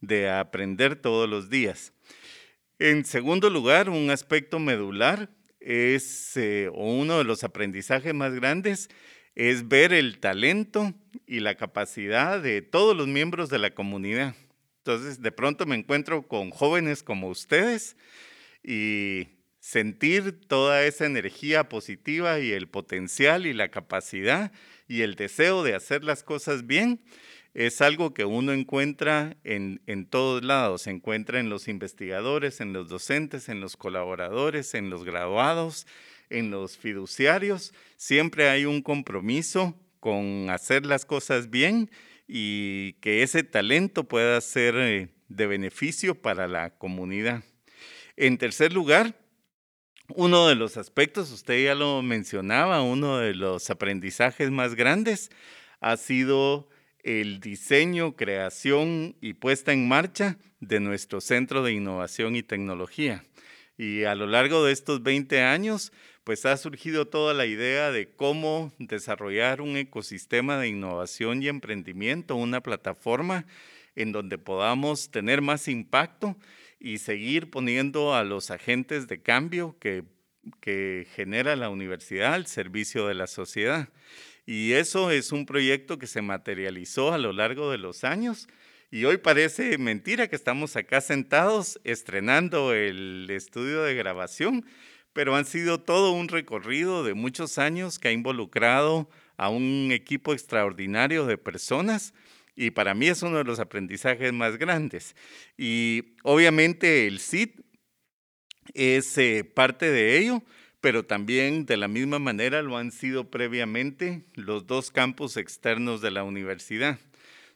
de 0.00 0.30
aprender 0.30 0.96
todos 0.96 1.28
los 1.28 1.48
días. 1.48 1.92
En 2.80 3.04
segundo 3.04 3.50
lugar, 3.50 3.88
un 3.88 4.10
aspecto 4.10 4.58
medular 4.58 5.28
es, 5.64 6.36
eh, 6.36 6.70
uno 6.74 7.18
de 7.18 7.24
los 7.24 7.42
aprendizajes 7.42 8.14
más 8.14 8.34
grandes, 8.34 8.90
es 9.34 9.66
ver 9.66 9.92
el 9.92 10.18
talento 10.20 10.94
y 11.26 11.40
la 11.40 11.56
capacidad 11.56 12.40
de 12.40 12.62
todos 12.62 12.96
los 12.96 13.08
miembros 13.08 13.48
de 13.48 13.58
la 13.58 13.70
comunidad. 13.70 14.34
Entonces, 14.78 15.22
de 15.22 15.32
pronto 15.32 15.66
me 15.66 15.74
encuentro 15.74 16.28
con 16.28 16.50
jóvenes 16.50 17.02
como 17.02 17.28
ustedes 17.28 17.96
y 18.62 19.28
sentir 19.58 20.46
toda 20.46 20.84
esa 20.84 21.06
energía 21.06 21.68
positiva 21.70 22.38
y 22.38 22.52
el 22.52 22.68
potencial 22.68 23.46
y 23.46 23.54
la 23.54 23.70
capacidad 23.70 24.52
y 24.86 25.00
el 25.00 25.14
deseo 25.14 25.62
de 25.62 25.74
hacer 25.74 26.04
las 26.04 26.22
cosas 26.22 26.66
bien 26.66 27.00
es 27.54 27.80
algo 27.80 28.12
que 28.12 28.24
uno 28.24 28.52
encuentra 28.52 29.36
en, 29.44 29.80
en, 29.86 30.06
todos 30.06 30.44
lados, 30.44 30.82
se 30.82 30.90
encuentra 30.90 31.38
en 31.38 31.48
los 31.48 31.68
investigadores, 31.68 32.60
en 32.60 32.72
los 32.72 32.88
docentes, 32.88 33.48
en 33.48 33.60
los 33.60 33.76
colaboradores, 33.76 34.74
en 34.74 34.90
los 34.90 35.04
graduados, 35.04 35.86
en 36.30 36.50
los 36.50 36.76
fiduciarios. 36.76 37.72
Siempre 37.96 38.48
hay 38.48 38.64
un 38.64 38.82
compromiso 38.82 39.74
con 40.00 40.50
hacer 40.50 40.84
las 40.84 41.06
cosas 41.06 41.48
bien 41.48 41.90
y 42.26 42.94
que 42.94 43.22
ese 43.22 43.44
talento 43.44 44.04
pueda 44.04 44.40
ser 44.40 44.74
eh, 44.76 45.08
de 45.28 45.46
beneficio 45.46 46.20
para 46.20 46.48
la 46.48 46.70
comunidad. 46.76 47.44
En 48.16 48.36
tercer 48.38 48.72
lugar, 48.72 49.16
uno 50.08 50.48
de 50.48 50.54
los 50.54 50.76
aspectos, 50.76 51.32
usted 51.32 51.64
ya 51.64 51.74
lo 51.74 52.02
mencionaba, 52.02 52.82
uno 52.82 53.18
de 53.18 53.34
los 53.34 53.70
aprendizajes 53.70 54.50
más 54.50 54.74
grandes 54.74 55.30
ha 55.80 55.96
sido 55.96 56.68
el 57.04 57.38
diseño, 57.38 58.16
creación 58.16 59.14
y 59.20 59.34
puesta 59.34 59.72
en 59.72 59.86
marcha 59.86 60.38
de 60.60 60.80
nuestro 60.80 61.20
Centro 61.20 61.62
de 61.62 61.72
Innovación 61.72 62.34
y 62.34 62.42
Tecnología. 62.42 63.22
Y 63.76 64.04
a 64.04 64.14
lo 64.14 64.26
largo 64.26 64.64
de 64.64 64.72
estos 64.72 65.02
20 65.02 65.42
años, 65.42 65.92
pues 66.24 66.46
ha 66.46 66.56
surgido 66.56 67.06
toda 67.06 67.34
la 67.34 67.44
idea 67.44 67.92
de 67.92 68.08
cómo 68.08 68.72
desarrollar 68.78 69.60
un 69.60 69.76
ecosistema 69.76 70.58
de 70.58 70.68
innovación 70.68 71.42
y 71.42 71.48
emprendimiento, 71.48 72.36
una 72.36 72.62
plataforma 72.62 73.44
en 73.94 74.12
donde 74.12 74.38
podamos 74.38 75.10
tener 75.10 75.42
más 75.42 75.68
impacto 75.68 76.36
y 76.80 76.98
seguir 76.98 77.50
poniendo 77.50 78.14
a 78.14 78.24
los 78.24 78.50
agentes 78.50 79.08
de 79.08 79.20
cambio 79.20 79.76
que, 79.78 80.04
que 80.60 81.06
genera 81.14 81.54
la 81.54 81.68
universidad 81.68 82.34
al 82.34 82.46
servicio 82.46 83.06
de 83.06 83.14
la 83.14 83.26
sociedad. 83.26 83.90
Y 84.46 84.72
eso 84.72 85.10
es 85.10 85.32
un 85.32 85.46
proyecto 85.46 85.98
que 85.98 86.06
se 86.06 86.22
materializó 86.22 87.12
a 87.12 87.18
lo 87.18 87.32
largo 87.32 87.70
de 87.70 87.78
los 87.78 88.04
años. 88.04 88.48
Y 88.90 89.04
hoy 89.06 89.16
parece 89.16 89.78
mentira 89.78 90.28
que 90.28 90.36
estamos 90.36 90.76
acá 90.76 91.00
sentados 91.00 91.80
estrenando 91.84 92.72
el 92.74 93.28
estudio 93.30 93.82
de 93.82 93.94
grabación, 93.94 94.64
pero 95.12 95.34
han 95.34 95.46
sido 95.46 95.80
todo 95.80 96.12
un 96.12 96.28
recorrido 96.28 97.02
de 97.04 97.14
muchos 97.14 97.58
años 97.58 97.98
que 97.98 98.08
ha 98.08 98.12
involucrado 98.12 99.08
a 99.36 99.48
un 99.48 99.90
equipo 99.92 100.32
extraordinario 100.32 101.26
de 101.26 101.38
personas 101.38 102.14
y 102.56 102.70
para 102.70 102.94
mí 102.94 103.08
es 103.08 103.22
uno 103.22 103.38
de 103.38 103.44
los 103.44 103.58
aprendizajes 103.58 104.32
más 104.32 104.58
grandes. 104.58 105.16
Y 105.56 106.14
obviamente 106.22 107.06
el 107.06 107.18
CIT 107.18 107.60
es 108.74 109.18
eh, 109.18 109.44
parte 109.44 109.90
de 109.90 110.18
ello, 110.18 110.42
pero 110.84 111.06
también 111.06 111.64
de 111.64 111.78
la 111.78 111.88
misma 111.88 112.18
manera 112.18 112.60
lo 112.60 112.76
han 112.76 112.92
sido 112.92 113.30
previamente 113.30 114.26
los 114.34 114.66
dos 114.66 114.90
campus 114.90 115.38
externos 115.38 116.02
de 116.02 116.10
la 116.10 116.24
universidad. 116.24 116.98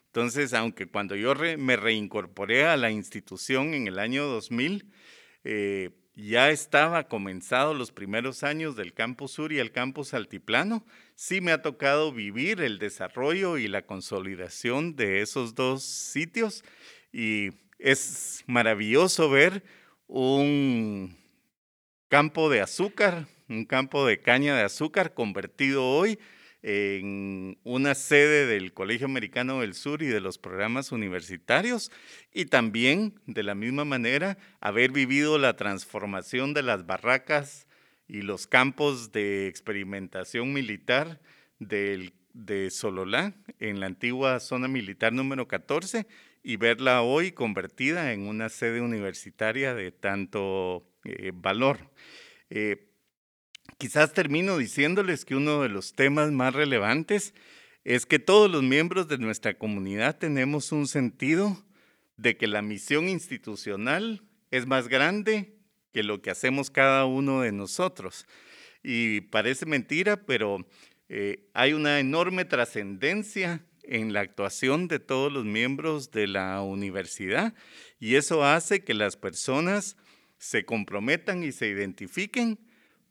Entonces, 0.07 0.51
aunque 0.55 0.87
cuando 0.87 1.15
yo 1.15 1.35
me 1.59 1.75
reincorporé 1.75 2.65
a 2.65 2.75
la 2.75 2.89
institución 2.89 3.75
en 3.75 3.85
el 3.85 3.99
año 3.99 4.25
2000, 4.25 4.83
eh, 5.43 5.91
ya 6.15 6.49
estaba 6.49 7.07
comenzado 7.07 7.75
los 7.75 7.91
primeros 7.91 8.41
años 8.41 8.75
del 8.75 8.95
campus 8.95 9.33
sur 9.33 9.53
y 9.53 9.59
el 9.59 9.71
campus 9.71 10.15
altiplano, 10.15 10.83
sí 11.13 11.39
me 11.39 11.51
ha 11.51 11.61
tocado 11.61 12.11
vivir 12.11 12.61
el 12.61 12.79
desarrollo 12.79 13.59
y 13.59 13.67
la 13.67 13.83
consolidación 13.83 14.95
de 14.95 15.21
esos 15.21 15.53
dos 15.53 15.83
sitios 15.83 16.63
y 17.13 17.51
es 17.77 18.43
maravilloso 18.47 19.29
ver 19.29 19.63
un 20.07 21.15
campo 22.09 22.49
de 22.49 22.61
azúcar, 22.61 23.27
un 23.47 23.65
campo 23.65 24.05
de 24.05 24.19
caña 24.19 24.55
de 24.57 24.63
azúcar 24.63 25.13
convertido 25.13 25.85
hoy 25.85 26.19
en 26.61 27.57
una 27.63 27.95
sede 27.95 28.45
del 28.47 28.73
Colegio 28.73 29.05
Americano 29.05 29.61
del 29.61 29.75
Sur 29.75 30.01
y 30.01 30.07
de 30.07 30.19
los 30.19 30.37
programas 30.39 30.91
universitarios. 30.91 31.91
Y 32.33 32.45
también 32.45 33.13
de 33.27 33.43
la 33.43 33.55
misma 33.55 33.85
manera 33.85 34.37
haber 34.59 34.91
vivido 34.91 35.37
la 35.37 35.55
transformación 35.55 36.53
de 36.53 36.63
las 36.63 36.85
barracas 36.85 37.67
y 38.07 38.23
los 38.23 38.47
campos 38.47 39.11
de 39.11 39.47
experimentación 39.47 40.51
militar 40.51 41.21
de 41.59 42.71
Sololá 42.71 43.33
en 43.59 43.79
la 43.79 43.85
antigua 43.85 44.39
zona 44.39 44.67
militar 44.67 45.13
número 45.13 45.47
14 45.47 46.07
y 46.41 46.57
verla 46.57 47.03
hoy 47.03 47.31
convertida 47.31 48.13
en 48.13 48.27
una 48.27 48.49
sede 48.49 48.81
universitaria 48.81 49.75
de 49.75 49.91
tanto 49.91 50.89
eh, 51.05 51.31
valor. 51.33 51.91
Eh, 52.49 52.89
quizás 53.77 54.13
termino 54.13 54.57
diciéndoles 54.57 55.25
que 55.25 55.35
uno 55.35 55.61
de 55.61 55.69
los 55.69 55.93
temas 55.93 56.31
más 56.31 56.53
relevantes 56.53 57.33
es 57.83 58.05
que 58.05 58.19
todos 58.19 58.51
los 58.51 58.63
miembros 58.63 59.07
de 59.07 59.17
nuestra 59.17 59.57
comunidad 59.57 60.17
tenemos 60.17 60.71
un 60.71 60.87
sentido 60.87 61.63
de 62.17 62.37
que 62.37 62.47
la 62.47 62.61
misión 62.61 63.07
institucional 63.07 64.23
es 64.51 64.65
más 64.65 64.87
grande 64.87 65.55
que 65.93 66.03
lo 66.03 66.21
que 66.21 66.31
hacemos 66.31 66.69
cada 66.69 67.05
uno 67.05 67.41
de 67.41 67.51
nosotros. 67.51 68.25
Y 68.83 69.21
parece 69.21 69.65
mentira, 69.65 70.25
pero 70.25 70.65
eh, 71.07 71.49
hay 71.53 71.73
una 71.73 71.99
enorme 71.99 72.45
trascendencia 72.45 73.65
en 73.83 74.13
la 74.13 74.19
actuación 74.19 74.87
de 74.87 74.99
todos 74.99 75.31
los 75.31 75.45
miembros 75.45 76.11
de 76.11 76.27
la 76.27 76.61
universidad 76.61 77.55
y 77.99 78.15
eso 78.15 78.45
hace 78.45 78.83
que 78.83 78.93
las 78.93 79.17
personas 79.17 79.97
se 80.39 80.65
comprometan 80.65 81.43
y 81.43 81.51
se 81.51 81.67
identifiquen 81.67 82.57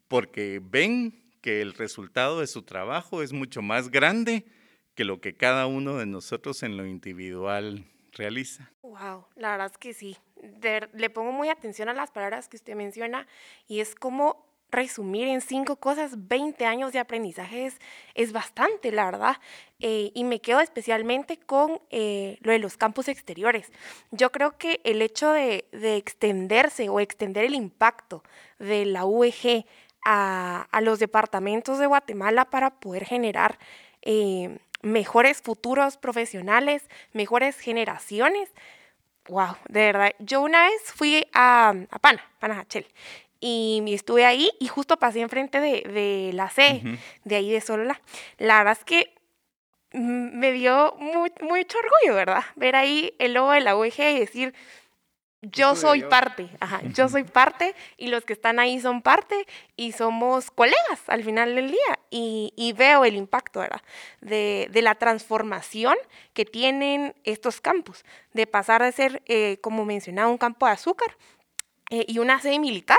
porque 0.09 0.61
ven 0.63 1.23
que 1.41 1.61
el 1.61 1.75
resultado 1.75 2.41
de 2.41 2.47
su 2.47 2.63
trabajo 2.63 3.23
es 3.23 3.33
mucho 3.33 3.63
más 3.63 3.91
grande 3.91 4.45
que 4.95 5.05
lo 5.05 5.21
que 5.21 5.37
cada 5.37 5.67
uno 5.67 5.99
de 5.99 6.07
nosotros 6.07 6.63
en 6.65 6.77
lo 6.77 6.87
individual 6.87 7.85
realiza. 8.13 8.73
Wow, 8.83 9.27
la 9.37 9.53
verdad 9.53 9.71
es 9.71 9.79
que 9.79 9.95
sí. 9.95 10.17
le 10.93 11.11
pongo 11.11 11.31
muy 11.31 11.51
atención 11.51 11.89
a 11.89 11.95
las 11.95 12.11
palabras 12.11 12.49
que 12.49 12.57
usted 12.57 12.75
menciona 12.75 13.27
y 13.69 13.81
es 13.81 13.95
como 13.95 14.48
resumir 14.71 15.29
en 15.29 15.41
cinco 15.41 15.77
cosas 15.77 16.29
20 16.29 16.65
años 16.67 16.93
de 16.93 16.99
aprendizaje 16.99 17.73
es, 18.15 18.33
bastante, 18.33 18.93
la 18.93 19.07
verdad. 19.07 19.37
Eh, 19.81 20.11
y 20.15 20.25
me 20.25 20.41
quedo 20.41 20.61
especialmente 20.61 21.39
con 21.39 21.81
eh, 21.91 22.39
lo 22.41 22.53
de 22.53 22.59
los 22.59 22.77
campos 22.77 23.09
exteriores. 23.09 23.73
Yo 24.11 24.31
creo 24.33 24.59
que 24.59 24.81
el 24.85 25.03
hecho 25.03 25.33
de, 25.33 25.65
extenderse 25.73 26.89
o 26.89 27.01
extender 27.01 27.45
el 27.45 27.55
impacto 27.55 28.23
de 28.59 28.85
la 28.85 29.05
UEG 29.05 29.65
a, 30.05 30.67
los 30.83 30.99
departamentos 30.99 31.79
de 31.79 31.87
Guatemala 31.87 32.47
para 32.47 32.71
poder 32.71 33.05
generar 33.05 33.59
eh, 34.03 34.59
mejores 34.83 35.43
futuros 35.43 35.97
profesionales, 35.97 36.89
mejores 37.13 37.59
generaciones. 37.59 38.51
Wow, 39.29 39.57
de 39.69 39.81
verdad. 39.81 40.13
Yo 40.19 40.41
una 40.41 40.65
vez 40.65 40.81
fui 40.85 41.27
a, 41.35 41.75
a 41.91 41.99
Pana, 41.99 42.23
Panajachel, 42.39 42.87
y 43.41 43.83
estuve 43.95 44.25
ahí 44.25 44.51
y 44.59 44.69
justo 44.69 44.99
pasé 44.99 45.21
enfrente 45.21 45.61
de, 45.61 45.83
de 45.83 46.31
la 46.35 46.51
C, 46.51 46.83
de 47.25 47.37
ahí 47.37 47.51
de 47.51 47.61
Solola. 47.61 48.01
La 48.39 48.59
verdad 48.59 48.77
es 48.79 48.85
que 48.85 49.15
me 49.93 50.53
dio 50.53 50.95
mucho 50.99 51.79
orgullo, 51.79 52.15
¿verdad? 52.15 52.45
Ver 52.57 52.77
ahí 52.77 53.15
el 53.19 53.35
logo 53.35 53.53
de 53.53 53.61
la 53.61 53.77
UEG 53.77 53.99
y 53.99 54.19
decir, 54.19 54.55
yo 55.41 55.77
soy 55.77 56.03
parte, 56.03 56.51
ajá, 56.59 56.81
yo 56.93 57.09
soy 57.09 57.23
parte 57.23 57.77
y 57.97 58.09
los 58.09 58.25
que 58.25 58.33
están 58.33 58.59
ahí 58.59 58.81
son 58.81 59.03
parte 59.03 59.47
y 59.77 59.93
somos 59.93 60.51
colegas 60.51 61.01
al 61.07 61.23
final 61.23 61.55
del 61.55 61.71
día 61.71 61.99
y, 62.11 62.53
y 62.57 62.73
veo 62.73 63.05
el 63.05 63.15
impacto 63.15 63.61
¿verdad? 63.61 63.81
De, 64.21 64.69
de, 64.73 64.83
la 64.83 64.97
transformación 64.97 65.97
que 66.33 66.45
tienen 66.45 67.15
estos 67.23 67.61
campos, 67.61 68.05
de 68.33 68.49
pasar 68.49 68.83
de 68.83 68.91
ser, 68.91 69.23
eh, 69.27 69.59
como 69.61 69.85
mencionaba, 69.85 70.29
un 70.29 70.39
campo 70.39 70.67
de 70.67 70.73
azúcar 70.73 71.17
eh, 71.91 72.05
y 72.09 72.19
una 72.19 72.41
sede 72.41 72.59
militar 72.59 72.99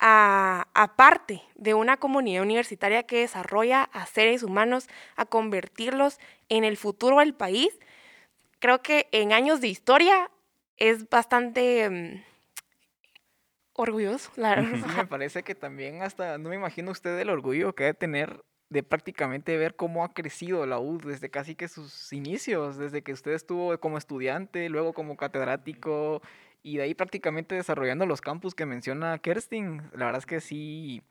a, 0.00 0.94
parte 0.96 1.42
de 1.54 1.74
una 1.74 1.96
comunidad 1.96 2.42
universitaria 2.42 3.02
que 3.02 3.20
desarrolla 3.20 3.82
a 3.84 4.06
seres 4.06 4.42
humanos, 4.42 4.88
a 5.16 5.24
convertirlos 5.26 6.18
en 6.48 6.64
el 6.64 6.76
futuro 6.76 7.18
del 7.18 7.34
país, 7.34 7.78
creo 8.58 8.82
que 8.82 9.08
en 9.12 9.32
años 9.32 9.60
de 9.60 9.68
historia 9.68 10.30
es 10.76 11.08
bastante 11.08 11.90
mm, 11.90 12.24
orgulloso, 13.74 14.30
la 14.36 14.56
verdad. 14.56 14.86
me 14.96 15.06
parece 15.06 15.42
que 15.42 15.54
también 15.54 16.02
hasta, 16.02 16.38
no 16.38 16.50
me 16.50 16.56
imagino 16.56 16.90
usted 16.90 17.18
el 17.18 17.30
orgullo 17.30 17.74
que 17.74 17.84
debe 17.84 17.94
tener 17.94 18.40
de 18.70 18.82
prácticamente 18.82 19.56
ver 19.56 19.76
cómo 19.76 20.04
ha 20.04 20.12
crecido 20.12 20.66
la 20.66 20.78
U 20.78 20.98
desde 20.98 21.30
casi 21.30 21.54
que 21.54 21.68
sus 21.68 22.12
inicios, 22.12 22.76
desde 22.76 23.02
que 23.02 23.12
usted 23.12 23.32
estuvo 23.32 23.78
como 23.80 23.96
estudiante, 23.96 24.68
luego 24.68 24.92
como 24.92 25.16
catedrático 25.16 26.20
y 26.62 26.76
de 26.76 26.84
ahí 26.84 26.94
prácticamente 26.94 27.54
desarrollando 27.54 28.06
los 28.06 28.20
campus 28.20 28.54
que 28.54 28.66
menciona 28.66 29.18
Kerstin. 29.18 29.82
La 29.94 30.06
verdad 30.06 30.18
es 30.18 30.26
que 30.26 30.40
sí, 30.40 31.02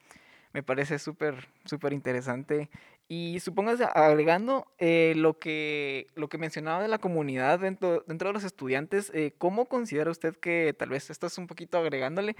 me 0.53 0.63
parece 0.63 0.99
súper, 0.99 1.47
súper 1.65 1.93
interesante. 1.93 2.69
Y 3.09 3.39
supóngase, 3.39 3.85
agregando 3.85 4.67
eh, 4.79 5.13
lo, 5.15 5.39
que, 5.39 6.07
lo 6.15 6.27
que 6.27 6.37
mencionaba 6.37 6.81
de 6.81 6.89
la 6.89 6.97
comunidad 6.97 7.59
dentro, 7.59 8.03
dentro 8.05 8.27
de 8.29 8.33
los 8.33 8.43
estudiantes, 8.43 9.11
eh, 9.13 9.31
¿cómo 9.37 9.67
considera 9.67 10.11
usted 10.11 10.35
que, 10.35 10.75
tal 10.77 10.89
vez 10.89 11.09
esto 11.09 11.27
es 11.27 11.37
un 11.37 11.47
poquito 11.47 11.77
agregándole, 11.77 12.35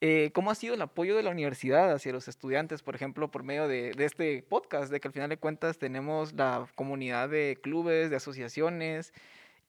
eh, 0.00 0.30
cómo 0.32 0.52
ha 0.52 0.54
sido 0.54 0.74
el 0.74 0.82
apoyo 0.82 1.16
de 1.16 1.24
la 1.24 1.30
universidad 1.30 1.92
hacia 1.92 2.12
los 2.12 2.28
estudiantes, 2.28 2.82
por 2.82 2.94
ejemplo, 2.94 3.28
por 3.28 3.42
medio 3.42 3.66
de, 3.66 3.90
de, 3.92 4.04
este 4.04 4.44
podcast, 4.44 4.92
de 4.92 5.00
que 5.00 5.08
al 5.08 5.14
final 5.14 5.30
de 5.30 5.36
cuentas 5.36 5.78
tenemos 5.78 6.32
la 6.34 6.68
comunidad 6.76 7.28
de 7.28 7.58
clubes, 7.60 8.08
de 8.10 8.16
asociaciones 8.16 9.12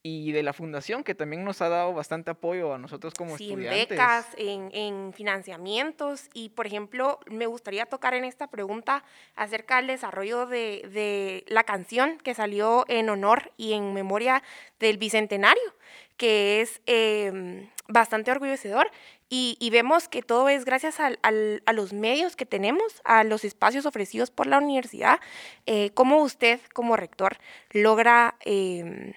y 0.06 0.30
de 0.30 0.44
la 0.44 0.52
fundación 0.52 1.02
que 1.02 1.16
también 1.16 1.44
nos 1.44 1.60
ha 1.62 1.68
dado 1.68 1.92
bastante 1.92 2.30
apoyo 2.30 2.72
a 2.72 2.78
nosotros 2.78 3.12
como 3.14 3.36
sí, 3.36 3.48
estudiantes. 3.48 3.82
en 3.82 3.88
becas, 3.88 4.26
en, 4.36 4.70
en, 4.72 5.12
financiamientos 5.12 6.28
y 6.32 6.50
por 6.50 6.64
ejemplo 6.64 7.18
me 7.28 7.46
gustaría 7.46 7.86
tocar 7.86 8.14
en 8.14 8.24
esta 8.24 8.46
pregunta 8.46 9.02
acerca 9.34 9.78
del 9.78 9.88
desarrollo 9.88 10.46
de, 10.46 10.88
de, 10.92 11.44
la 11.48 11.64
canción 11.64 12.18
que 12.18 12.34
salió 12.34 12.84
en 12.86 13.10
honor 13.10 13.50
y 13.56 13.72
en 13.72 13.94
memoria 13.94 14.44
del 14.78 14.96
Bicentenario, 14.96 15.74
que 16.16 16.60
es 16.60 16.80
eh, 16.86 17.68
bastante 17.88 18.30
orgullecedor 18.30 18.88
y, 19.28 19.56
y, 19.58 19.70
vemos 19.70 20.06
que 20.08 20.22
todo 20.22 20.48
es 20.48 20.64
gracias 20.64 21.00
al, 21.00 21.18
al, 21.22 21.64
a 21.66 21.72
los 21.72 21.92
medios 21.92 22.36
que 22.36 22.46
tenemos, 22.46 23.00
a 23.02 23.24
los 23.24 23.44
espacios 23.44 23.84
ofrecidos 23.84 24.30
por 24.30 24.46
la 24.46 24.58
universidad, 24.58 25.18
eh, 25.66 25.90
cómo 25.94 26.22
usted 26.22 26.60
como 26.72 26.96
rector 26.96 27.38
logra... 27.72 28.36
Eh, 28.44 29.16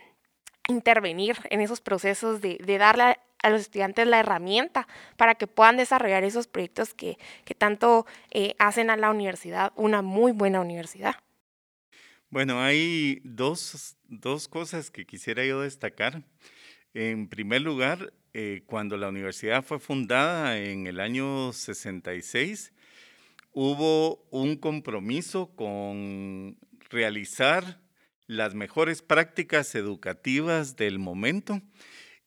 intervenir 0.69 1.38
en 1.49 1.61
esos 1.61 1.81
procesos 1.81 2.41
de, 2.41 2.57
darle 2.77 3.17
a 3.41 3.49
los 3.49 3.61
estudiantes 3.61 4.07
la 4.07 4.19
herramienta 4.19 4.88
para 5.17 5.35
que 5.35 5.47
puedan 5.47 5.77
desarrollar 5.77 6.23
esos 6.23 6.47
proyectos 6.47 6.93
que, 6.93 7.17
que 7.45 7.55
tanto 7.55 8.05
eh, 8.31 8.55
hacen 8.59 8.89
a 8.89 8.97
la 8.97 9.09
universidad 9.09 9.73
una 9.75 10.01
muy 10.01 10.31
buena 10.31 10.61
universidad. 10.61 11.15
Bueno, 12.29 12.61
hay 12.61 13.21
dos, 13.23 13.97
dos 14.07 14.47
cosas 14.47 14.91
que 14.91 15.05
quisiera 15.05 15.43
yo 15.45 15.61
destacar. 15.61 16.23
En 16.93 17.27
primer 17.27 17.61
lugar, 17.61 18.13
eh, 18.33 18.61
cuando 18.67 18.97
la 18.97 19.09
universidad 19.09 19.63
fue 19.63 19.79
fundada 19.79 20.59
en 20.59 20.85
el 20.85 20.99
año 20.99 21.51
66, 21.51 22.71
hubo 23.51 24.27
un 24.29 24.57
compromiso 24.57 25.55
con 25.55 26.57
realizar 26.89 27.79
las 28.29 28.53
mejores 28.53 29.01
prácticas 29.01 29.74
educativas 29.74 30.75
del 30.75 31.00
momento 31.00 31.63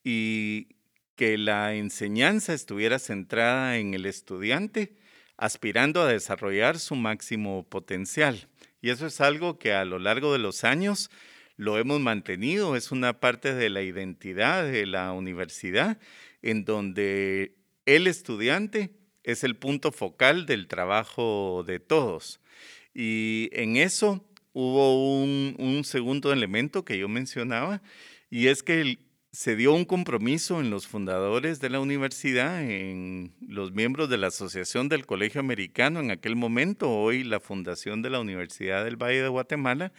y 0.03 0.67
que 1.15 1.39
la 1.39 1.75
enseñanza 1.75 2.55
estuviera 2.55 2.99
centrada 2.99 3.79
en 3.79 3.95
el 3.95 4.07
estudiante, 4.07 4.97
aspirando 5.37 6.03
a 6.03 6.09
desarrollar 6.09 6.81
su 6.81 6.97
máximo 6.97 7.69
potencial. 7.69 8.49
Y 8.81 8.91
eso 8.91 9.07
es 9.07 9.21
algo 9.21 9.61
que 9.61 9.75
a 9.75 9.85
lo 9.85 10.01
largo 10.01 10.33
de 10.33 10.41
los 10.41 10.65
años 10.65 11.09
lo 11.57 11.79
hemos 11.79 12.01
mantenido, 12.01 12.75
es 12.75 12.91
una 12.91 13.21
parte 13.21 13.55
de 13.55 13.71
la 13.71 13.83
identidad 13.83 14.65
de 14.65 14.87
la 14.87 15.13
universidad, 15.13 16.01
en 16.43 16.65
donde 16.65 17.55
el 17.87 18.09
estudiante 18.09 18.91
es 19.23 19.45
el 19.45 19.55
punto 19.55 19.93
focal 19.93 20.47
del 20.47 20.67
trabajo 20.67 21.63
de 21.65 21.79
todos. 21.79 22.41
Y 22.93 23.51
en 23.53 23.77
eso 23.77 24.29
hubo 24.53 25.23
un, 25.23 25.57
un, 25.59 25.85
segundo 25.85 26.33
elemento 26.33 26.85
que 26.85 26.99
yo 26.99 27.09
mencionaba, 27.09 27.83
y 28.31 28.49
es 28.49 28.63
que 28.63 28.99
se 29.33 29.57
dio 29.57 29.73
un 29.73 29.87
compromiso 29.87 30.61
en 30.61 30.69
los 30.69 30.87
fundadores 30.87 31.59
de 31.59 31.71
la 31.71 31.81
universidad, 31.81 32.63
en 32.63 33.35
los 33.41 33.73
miembros 33.73 34.11
de 34.11 34.19
la 34.19 34.27
Asociación 34.27 34.91
del 34.91 35.07
Colegio 35.07 35.41
Americano 35.41 36.01
en 36.01 36.11
aquel 36.11 36.37
momento, 36.37 36.91
hoy 36.91 37.25
la 37.25 37.41
Fundación 37.41 38.03
de 38.03 38.11
la 38.11 38.21
Universidad 38.21 38.85
del 38.85 38.97
Valle 38.97 39.23
de 39.23 39.29
Guatemala, 39.29 39.93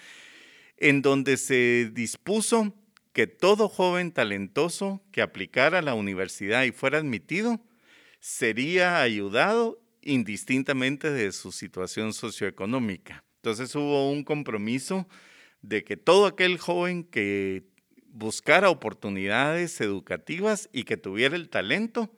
en 0.77 1.01
donde 1.01 1.37
se 1.37 1.89
dispuso 1.91 2.75
que 3.11 3.25
todo 3.25 3.69
joven 3.69 4.11
talentoso 4.11 5.01
que 5.11 5.21
aplicara 5.21 5.79
a 5.79 5.83
la 5.83 5.95
universidad 5.95 6.63
y 6.63 6.71
fuera 6.71 6.99
admitido 6.99 7.59
sería 8.19 9.01
ayudado 9.01 9.79
indistintamente 10.01 11.11
de 11.11 11.31
su 11.31 11.51
situación 11.51 12.13
socioeconómica. 12.13 13.23
Entonces 13.43 13.75
hubo 13.75 14.09
un 14.09 14.23
compromiso 14.23 15.05
de 15.61 15.83
que 15.83 15.97
todo 15.97 16.27
aquel 16.27 16.57
joven 16.57 17.03
que 17.03 17.63
buscara 18.07 18.69
oportunidades 18.69 19.81
educativas 19.81 20.69
y 20.71 20.85
que 20.85 20.95
tuviera 20.95 21.35
el 21.35 21.49
talento, 21.49 22.09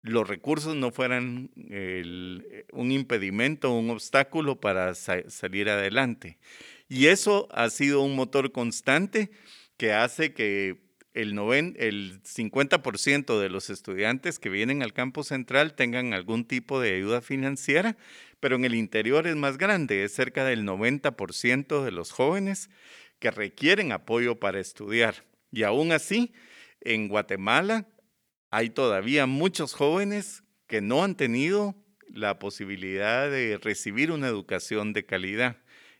los 0.00 0.26
recursos 0.26 0.74
no 0.74 0.90
fueran 0.90 1.50
el, 1.68 2.64
un 2.72 2.92
impedimento, 2.92 3.70
un 3.70 3.90
obstáculo 3.90 4.58
para 4.58 4.94
sa 4.94 5.28
salir 5.28 5.68
adelante. 5.68 6.38
Y 6.88 7.08
eso 7.08 7.46
ha 7.50 7.68
sido 7.68 8.00
un 8.00 8.16
motor 8.16 8.50
constante 8.50 9.30
que 9.76 9.92
hace 9.92 10.32
que 10.32 10.80
el, 11.12 11.36
el 11.76 12.22
50% 12.22 13.40
de 13.40 13.48
los 13.48 13.70
estudiantes 13.70 14.38
que 14.38 14.48
vienen 14.48 14.82
al 14.82 14.92
campo 14.92 15.24
central 15.24 15.74
tengan 15.74 16.14
algún 16.14 16.44
tipo 16.44 16.80
de 16.80 16.94
ayuda 16.94 17.20
financiera, 17.20 17.96
pero 18.40 18.56
en 18.56 18.64
el 18.64 18.74
interior 18.74 19.26
es 19.26 19.36
más 19.36 19.58
grande, 19.58 20.04
es 20.04 20.12
cerca 20.12 20.44
del 20.44 20.64
90% 20.64 21.84
de 21.84 21.90
los 21.90 22.12
jóvenes 22.12 22.70
que 23.18 23.30
requieren 23.30 23.92
apoyo 23.92 24.38
para 24.38 24.60
estudiar. 24.60 25.24
Y 25.50 25.62
aún 25.64 25.92
así, 25.92 26.32
en 26.80 27.08
Guatemala 27.08 27.88
hay 28.50 28.70
todavía 28.70 29.26
muchos 29.26 29.74
jóvenes 29.74 30.42
que 30.66 30.80
no 30.80 31.02
han 31.02 31.16
tenido 31.16 31.74
la 32.08 32.38
posibilidad 32.38 33.30
de 33.30 33.58
recibir 33.58 34.10
una 34.10 34.28
educación 34.28 34.92
de 34.92 35.04
calidad 35.04 35.56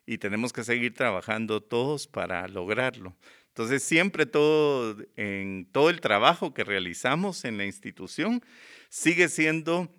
y 0.06 0.18
tenemos 0.18 0.52
que 0.52 0.64
seguir 0.64 0.94
trabajando 0.94 1.62
todos 1.62 2.06
para 2.06 2.46
lograrlo. 2.48 3.16
Entonces, 3.48 3.82
siempre 3.82 4.24
todo, 4.24 4.96
en 5.16 5.68
todo 5.72 5.90
el 5.90 6.00
trabajo 6.00 6.54
que 6.54 6.64
realizamos 6.64 7.44
en 7.44 7.58
la 7.58 7.64
institución 7.64 8.42
sigue 8.88 9.28
siendo 9.28 9.92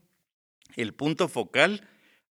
el 0.75 0.93
punto 0.93 1.27
focal 1.27 1.87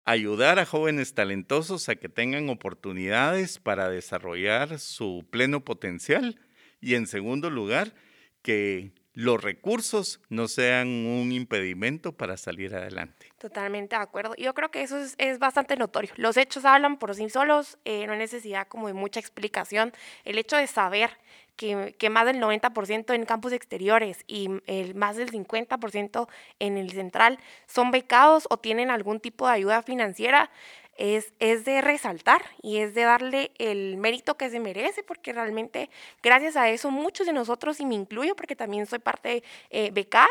ayudar 0.08 0.58
a 0.58 0.64
jóvenes 0.64 1.12
talentosos 1.12 1.90
a 1.90 1.96
que 1.96 2.08
tengan 2.08 2.48
oportunidades 2.48 3.58
para 3.58 3.90
desarrollar 3.90 4.78
su 4.78 5.26
pleno 5.30 5.62
potencial 5.66 6.40
y 6.80 6.94
en 6.94 7.06
segundo 7.06 7.50
lugar, 7.50 7.92
que 8.40 8.92
los 9.12 9.42
recursos 9.42 10.20
no 10.30 10.48
sean 10.48 10.88
un 10.88 11.30
impedimento 11.32 12.12
para 12.12 12.38
salir 12.38 12.74
adelante. 12.74 13.26
Totalmente 13.36 13.96
de 13.96 14.02
acuerdo. 14.02 14.34
Yo 14.38 14.54
creo 14.54 14.70
que 14.70 14.82
eso 14.82 14.96
es, 14.96 15.38
bastante 15.38 15.76
notorio. 15.76 16.10
Los 16.16 16.38
hechos 16.38 16.64
hablan 16.64 16.98
por 16.98 17.14
sí 17.14 17.28
solos, 17.28 17.78
eh, 17.84 18.06
no 18.06 18.12
hay 18.12 18.18
necesidad 18.18 18.66
como 18.66 18.86
de 18.86 18.94
mucha 18.94 19.20
explicación. 19.20 19.92
El 20.24 20.38
hecho 20.38 20.56
de 20.56 20.68
saber 20.68 21.10
que, 21.58 22.08
más 22.08 22.24
del 22.24 22.40
90% 22.40 23.14
en 23.14 23.24
campus 23.26 23.52
exteriores 23.52 24.24
y 24.26 24.48
el 24.66 24.94
más 24.94 25.16
del 25.16 25.30
50% 25.30 26.28
en 26.60 26.78
el 26.78 26.90
central 26.92 27.38
son 27.66 27.90
becados 27.90 28.46
o 28.48 28.56
tienen 28.56 28.90
algún 28.90 29.20
tipo 29.20 29.46
de 29.46 29.54
ayuda 29.54 29.82
financiera, 29.82 30.50
es, 30.96 31.32
es, 31.38 31.64
de 31.64 31.80
resaltar 31.80 32.42
y 32.60 32.78
es 32.78 32.94
de 32.94 33.02
darle 33.02 33.52
el 33.58 33.96
mérito 33.98 34.36
que 34.36 34.50
se 34.50 34.58
merece, 34.58 35.02
porque 35.04 35.32
realmente 35.32 35.90
gracias 36.22 36.56
a 36.56 36.68
eso 36.70 36.90
muchos 36.90 37.26
de 37.26 37.32
nosotros, 37.32 37.78
y 37.80 37.86
me 37.86 37.94
incluyo 37.94 38.34
porque 38.34 38.56
también 38.56 38.86
soy 38.86 38.98
parte 38.98 39.44
eh, 39.70 39.90
becada, 39.92 40.28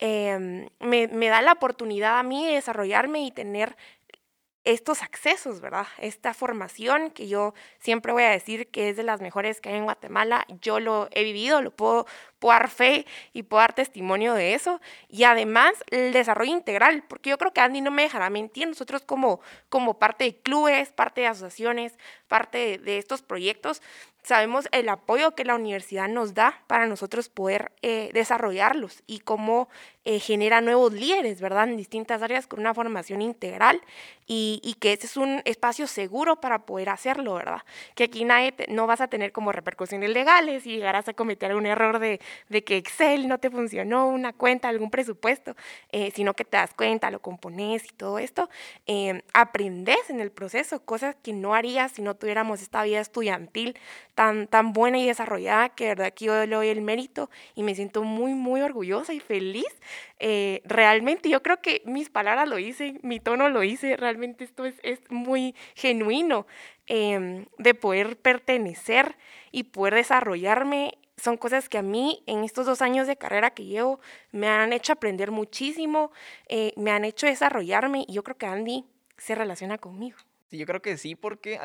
eh, 0.00 0.66
me, 0.80 1.08
me 1.08 1.28
da 1.28 1.40
la 1.42 1.52
oportunidad 1.52 2.18
a 2.18 2.24
mí 2.24 2.46
de 2.46 2.54
desarrollarme 2.54 3.20
y 3.20 3.30
tener 3.30 3.76
estos 4.68 5.02
accesos, 5.02 5.62
¿verdad? 5.62 5.86
Esta 5.96 6.34
formación 6.34 7.10
que 7.10 7.26
yo 7.26 7.54
siempre 7.78 8.12
voy 8.12 8.24
a 8.24 8.30
decir 8.30 8.68
que 8.68 8.90
es 8.90 8.96
de 8.98 9.02
las 9.02 9.22
mejores 9.22 9.62
que 9.62 9.70
hay 9.70 9.76
en 9.76 9.84
Guatemala, 9.84 10.44
yo 10.60 10.78
lo 10.78 11.08
he 11.12 11.24
vivido, 11.24 11.62
lo 11.62 11.70
puedo, 11.70 12.06
puedo 12.38 12.58
dar 12.58 12.68
fe 12.68 13.06
y 13.32 13.42
puedo 13.42 13.60
dar 13.60 13.74
testimonio 13.74 14.34
de 14.34 14.54
eso. 14.54 14.80
Y 15.08 15.24
además 15.24 15.72
el 15.90 16.12
desarrollo 16.12 16.52
integral, 16.52 17.04
porque 17.08 17.30
yo 17.30 17.38
creo 17.38 17.52
que 17.52 17.60
Andy 17.60 17.80
no 17.80 17.90
me 17.90 18.02
dejará 18.02 18.30
mentir, 18.30 18.68
nosotros 18.68 19.02
como, 19.02 19.40
como 19.68 19.98
parte 19.98 20.24
de 20.24 20.36
clubes, 20.36 20.92
parte 20.92 21.22
de 21.22 21.26
asociaciones, 21.28 21.98
parte 22.28 22.58
de, 22.58 22.78
de 22.78 22.98
estos 22.98 23.22
proyectos, 23.22 23.82
sabemos 24.28 24.68
el 24.72 24.90
apoyo 24.90 25.34
que 25.34 25.44
la 25.44 25.54
universidad 25.54 26.06
nos 26.06 26.34
da 26.34 26.62
para 26.66 26.86
nosotros 26.86 27.30
poder 27.30 27.72
eh, 27.80 28.10
desarrollarlos 28.12 29.02
y 29.06 29.20
cómo 29.20 29.68
eh, 30.04 30.20
genera 30.20 30.60
nuevos 30.60 30.92
líderes, 30.92 31.40
¿verdad? 31.40 31.68
En 31.68 31.78
distintas 31.78 32.22
áreas 32.22 32.46
con 32.46 32.60
una 32.60 32.74
formación 32.74 33.22
integral 33.22 33.80
y, 34.26 34.60
y, 34.62 34.74
que 34.74 34.92
ese 34.92 35.06
es 35.06 35.16
un 35.16 35.40
espacio 35.46 35.86
seguro 35.86 36.40
para 36.40 36.66
poder 36.66 36.90
hacerlo, 36.90 37.34
¿verdad? 37.34 37.62
Que 37.94 38.04
aquí 38.04 38.24
nadie 38.24 38.52
te, 38.52 38.66
no 38.68 38.86
vas 38.86 39.00
a 39.00 39.08
tener 39.08 39.32
como 39.32 39.52
repercusiones 39.52 40.10
legales 40.10 40.66
y 40.66 40.76
llegarás 40.76 41.08
a 41.08 41.14
cometer 41.14 41.50
algún 41.50 41.66
error 41.66 41.98
de, 41.98 42.20
de 42.48 42.64
que 42.64 42.76
Excel 42.76 43.28
no 43.28 43.38
te 43.38 43.50
funcionó, 43.50 44.08
una 44.08 44.32
cuenta, 44.32 44.68
algún 44.68 44.90
presupuesto, 44.90 45.56
eh, 45.92 46.12
sino 46.14 46.34
que 46.34 46.44
te 46.44 46.56
das 46.56 46.74
cuenta, 46.74 47.10
lo 47.10 47.20
compones 47.20 47.84
y 47.84 47.94
todo 47.94 48.18
esto. 48.18 48.48
aprendes 49.32 50.10
en 50.10 50.20
el 50.20 50.30
proceso, 50.30 50.84
cosas 50.84 51.16
que 51.22 51.32
no 51.32 51.54
harías 51.54 51.92
si 51.92 52.02
no 52.02 52.14
tuviéramos 52.14 52.62
esta 52.62 52.82
vida 52.82 53.00
estudiantil 53.00 53.76
tan, 54.14 54.46
tan 54.48 54.72
buena 54.72 54.98
y 54.98 55.06
desarrollada 55.06 55.68
que 55.68 55.84
de 55.84 55.90
verdad 55.90 56.14
que 56.14 56.24
yo 56.24 56.46
le 56.46 56.54
doy 56.54 56.68
el 56.68 56.80
mérito 56.80 57.30
y 57.54 57.62
me 57.62 57.74
siento 57.74 58.02
muy, 58.02 58.34
muy 58.34 58.60
orgullosa 58.60 59.12
y 59.12 59.20
feliz. 59.20 59.68
Eh, 60.18 60.62
realmente 60.64 61.28
yo 61.28 61.42
creo 61.42 61.60
que 61.60 61.82
mis 61.84 62.10
palabras 62.10 62.48
lo 62.48 62.58
hice, 62.58 62.98
mi 63.02 63.20
tono 63.20 63.48
lo 63.48 63.62
hice, 63.62 63.96
realmente 63.96 64.44
esto 64.44 64.64
es, 64.64 64.74
es 64.82 65.00
muy 65.10 65.54
genuino 65.74 66.46
em, 66.86 67.46
de 67.58 67.74
poder 67.74 68.16
pertenecer 68.16 69.16
y 69.52 69.64
poder 69.64 69.94
desarrollarme 69.94 70.98
son 71.18 71.36
cosas 71.36 71.68
que 71.68 71.78
a 71.78 71.82
mí 71.82 72.22
en 72.26 72.44
estos 72.44 72.66
dos 72.66 72.80
años 72.82 73.06
de 73.06 73.16
carrera 73.16 73.50
que 73.50 73.64
llevo 73.64 74.00
me 74.32 74.48
han 74.48 74.72
hecho 74.72 74.92
aprender 74.92 75.30
muchísimo, 75.30 76.12
eh, 76.48 76.72
me 76.76 76.90
han 76.90 77.04
hecho 77.04 77.26
desarrollarme 77.26 78.04
y 78.08 78.14
yo 78.14 78.22
creo 78.22 78.38
que 78.38 78.46
Andy 78.46 78.84
se 79.16 79.34
relaciona 79.34 79.78
conmigo. 79.78 80.18
Sí, 80.50 80.58
yo 80.58 80.66
creo 80.66 80.80
que 80.80 80.96
sí, 80.96 81.14
porque 81.14 81.58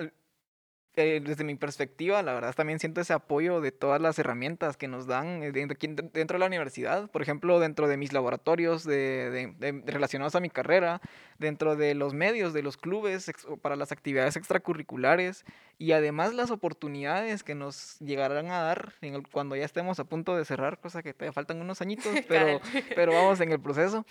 eh, 0.95 1.21
desde 1.25 1.43
mi 1.43 1.55
perspectiva, 1.55 2.21
la 2.21 2.35
verdad 2.35 2.53
también 2.53 2.77
siento 2.77 3.01
ese 3.01 3.13
apoyo 3.13 3.61
de 3.61 3.71
todas 3.71 3.99
las 3.99 4.19
herramientas 4.19 4.77
que 4.77 4.87
nos 4.87 5.07
dan 5.07 5.41
eh, 5.41 5.51
dentro, 5.51 5.75
dentro 6.13 6.35
de 6.35 6.39
la 6.39 6.45
universidad, 6.45 7.09
por 7.09 7.23
ejemplo, 7.23 7.59
dentro 7.59 7.87
de 7.87 7.97
mis 7.97 8.13
laboratorios 8.13 8.83
de, 8.83 9.83
relacionados 9.87 10.35
a 10.35 10.39
mi 10.39 10.51
carrera, 10.51 11.01
dentro 11.39 11.75
de 11.75 11.95
los 11.95 12.13
medios, 12.13 12.53
de 12.53 12.61
los 12.61 12.77
clubes, 12.77 13.31
para 13.63 13.75
las 13.75 13.91
actividades 13.91 14.35
extracurriculares 14.35 15.45
y 15.79 15.93
además 15.93 16.35
las 16.35 16.51
oportunidades 16.51 17.41
que 17.41 17.55
nos 17.55 17.97
llegarán 17.97 18.51
a 18.51 18.61
dar 18.61 18.93
cuando 19.31 19.55
ya 19.55 19.65
estemos 19.65 19.99
a 19.99 20.03
punto 20.03 20.35
de 20.35 20.45
cerrar, 20.45 20.79
cosa 20.79 21.01
que 21.01 21.15
todavía 21.15 21.33
faltan 21.33 21.59
unos 21.59 21.81
añitos, 21.81 22.13
pero, 22.27 22.61
pero 22.95 23.13
vamos 23.13 23.41
en 23.41 23.51
el 23.51 23.59
proceso 23.59 24.05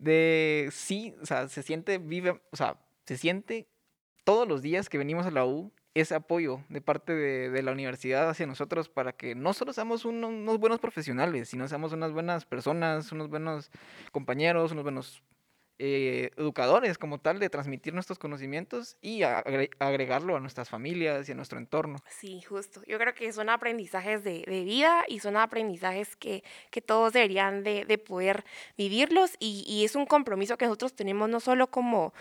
de 0.00 0.68
sí, 0.72 1.14
o 1.22 1.26
sea, 1.26 1.46
se 1.46 1.62
siente, 1.62 1.98
vive, 1.98 2.40
o 2.50 2.56
sea, 2.56 2.76
se 3.06 3.16
siente 3.16 3.68
todos 4.24 4.48
los 4.48 4.62
días 4.62 4.88
que 4.88 4.98
venimos 4.98 5.26
a 5.26 5.30
la 5.30 5.46
U 5.46 5.70
ese 5.94 6.14
apoyo 6.16 6.60
de 6.68 6.80
parte 6.80 7.14
de, 7.14 7.62
la 7.62 7.72
universidad 7.72 8.28
hacia 8.28 8.46
nosotros 8.46 8.88
para 8.88 9.12
que 9.12 9.34
no 9.34 9.54
solo 9.54 9.72
seamos 9.72 10.04
unos 10.04 10.58
buenos 10.58 10.80
profesionales, 10.80 11.48
sino 11.48 11.68
seamos 11.68 11.92
unas 11.92 12.12
buenas 12.12 12.44
personas, 12.44 13.12
unos 13.12 13.28
buenos 13.28 13.70
compañeros, 14.10 14.72
unos 14.72 14.82
buenos 14.82 15.22
eh, 15.78 16.30
educadores 16.36 16.98
como 16.98 17.18
tal 17.18 17.40
de 17.40 17.50
transmitir 17.50 17.94
nuestros 17.94 18.18
conocimientos 18.18 18.96
y 19.00 19.22
agregarlo 19.22 20.36
a 20.36 20.40
nuestras 20.40 20.68
familias 20.68 21.28
y 21.28 21.32
a 21.32 21.34
nuestro 21.34 21.58
entorno. 21.58 21.98
Sí, 22.08 22.42
justo. 22.42 22.80
Yo 22.86 22.96
creo 22.98 23.12
que 23.12 23.32
son 23.32 23.48
aprendizajes 23.48 24.22
de, 24.22 24.44
vida 24.64 25.04
y 25.08 25.18
son 25.18 25.36
aprendizajes 25.36 26.14
que, 26.16 26.44
todos 26.86 27.12
deberían 27.12 27.64
de, 27.64 27.84
de 27.86 27.98
poder 27.98 28.44
vivirlos 28.76 29.32
y, 29.40 29.84
es 29.84 29.96
un 29.96 30.06
compromiso 30.06 30.56
que 30.56 30.66
nosotros 30.66 30.94
tenemos 30.94 31.28
no 31.28 31.40
solo 31.40 31.66
como 31.66 32.12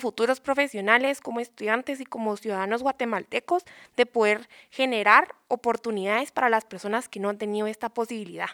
futuros 0.00 0.40
profesionales, 0.40 1.20
como 1.20 1.40
estudiantes 1.40 2.00
y 2.00 2.06
como 2.06 2.36
ciudadanos 2.36 2.82
guatemaltecos, 2.82 3.64
de 3.96 4.06
poder 4.06 4.48
generar 4.70 5.34
oportunidades 5.48 6.32
para 6.32 6.48
las 6.48 6.64
personas 6.64 7.08
que 7.08 7.20
no 7.20 7.28
han 7.28 7.38
tenido 7.38 7.66
esta 7.66 7.88
posibilidad 7.88 8.50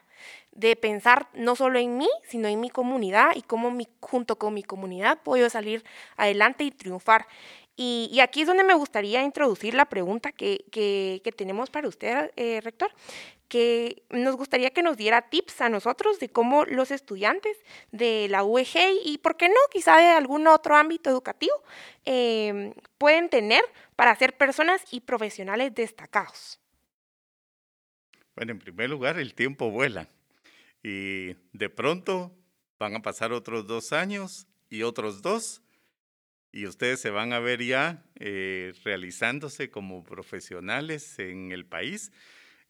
de 0.53 0.77
pensar 0.77 1.29
no 1.35 1.57
solo 1.57 1.79
en 1.79 1.99
mí, 1.99 2.09
sino 2.25 2.49
en 2.49 2.61
mi 2.61 2.71
comunidad 2.71 3.31
y 3.35 3.43
cómo 3.43 3.71
mi, 3.71 3.89
junto 4.01 4.37
con 4.37 4.55
mi 4.55 4.63
comunidad 4.63 5.19
puedo 5.23 5.49
salir 5.51 5.85
adelante 6.17 6.65
y 6.65 6.71
triunfar. 6.71 7.27
Y, 7.75 8.21
aquí 8.21 8.43
es 8.43 8.47
donde 8.47 8.65
me 8.65 8.75
gustaría 8.75 9.23
introducir 9.23 9.75
la 9.75 9.87
pregunta 9.87 10.31
que, 10.31 10.65
que, 10.71 11.33
tenemos 11.35 11.71
para 11.71 11.89
usted, 11.89 12.31
eh, 12.37 12.61
rector, 12.61 12.93
que 13.49 14.03
nos 14.11 14.37
gustaría 14.37 14.71
que 14.71 14.83
nos 14.83 14.99
diera 14.99 15.31
tips 15.31 15.63
a 15.63 15.69
nosotros 15.71 16.21
de 16.21 16.29
cómo 16.29 16.67
los 16.67 16.91
estudiantes 16.91 17.57
de 17.91 18.29
la 18.29 18.45
UEG 18.45 18.77
y, 19.05 19.19
¿por 19.19 19.39
qué 19.39 19.49
no?, 19.49 19.55
quizá 19.71 19.97
de 19.97 20.09
algún 20.09 20.47
otro 20.47 20.77
ámbito 20.77 21.09
educativo, 21.09 21.55
eh, 22.05 22.75
pueden 22.99 23.31
tener 23.31 23.65
para 23.97 24.15
ser 24.17 24.37
personas 24.37 24.85
y 24.91 25.01
profesionales 25.01 25.75
destacados. 25.75 26.61
Bueno, 28.37 28.53
en 28.53 28.59
primer 28.59 28.91
lugar, 28.91 29.19
el 29.19 29.35
tiempo 29.35 29.71
vuela. 29.71 30.09
Y 30.83 31.37
de 31.53 31.71
pronto 31.71 32.37
van 32.79 32.97
a 32.97 33.03
pasar 33.03 33.33
otros 33.33 33.67
dos 33.67 33.93
años 33.93 34.47
y 34.69 34.83
otros 34.83 35.23
dos, 35.23 35.63
y 36.51 36.67
ustedes 36.67 37.01
se 37.01 37.11
van 37.11 37.33
a 37.33 37.41
ver 37.41 37.63
ya 37.63 38.05
eh, 38.17 38.75
realizándose 38.85 39.71
como 39.71 40.05
profesionales 40.05 41.19
en 41.19 41.53
el 41.53 41.65
país. 41.65 42.13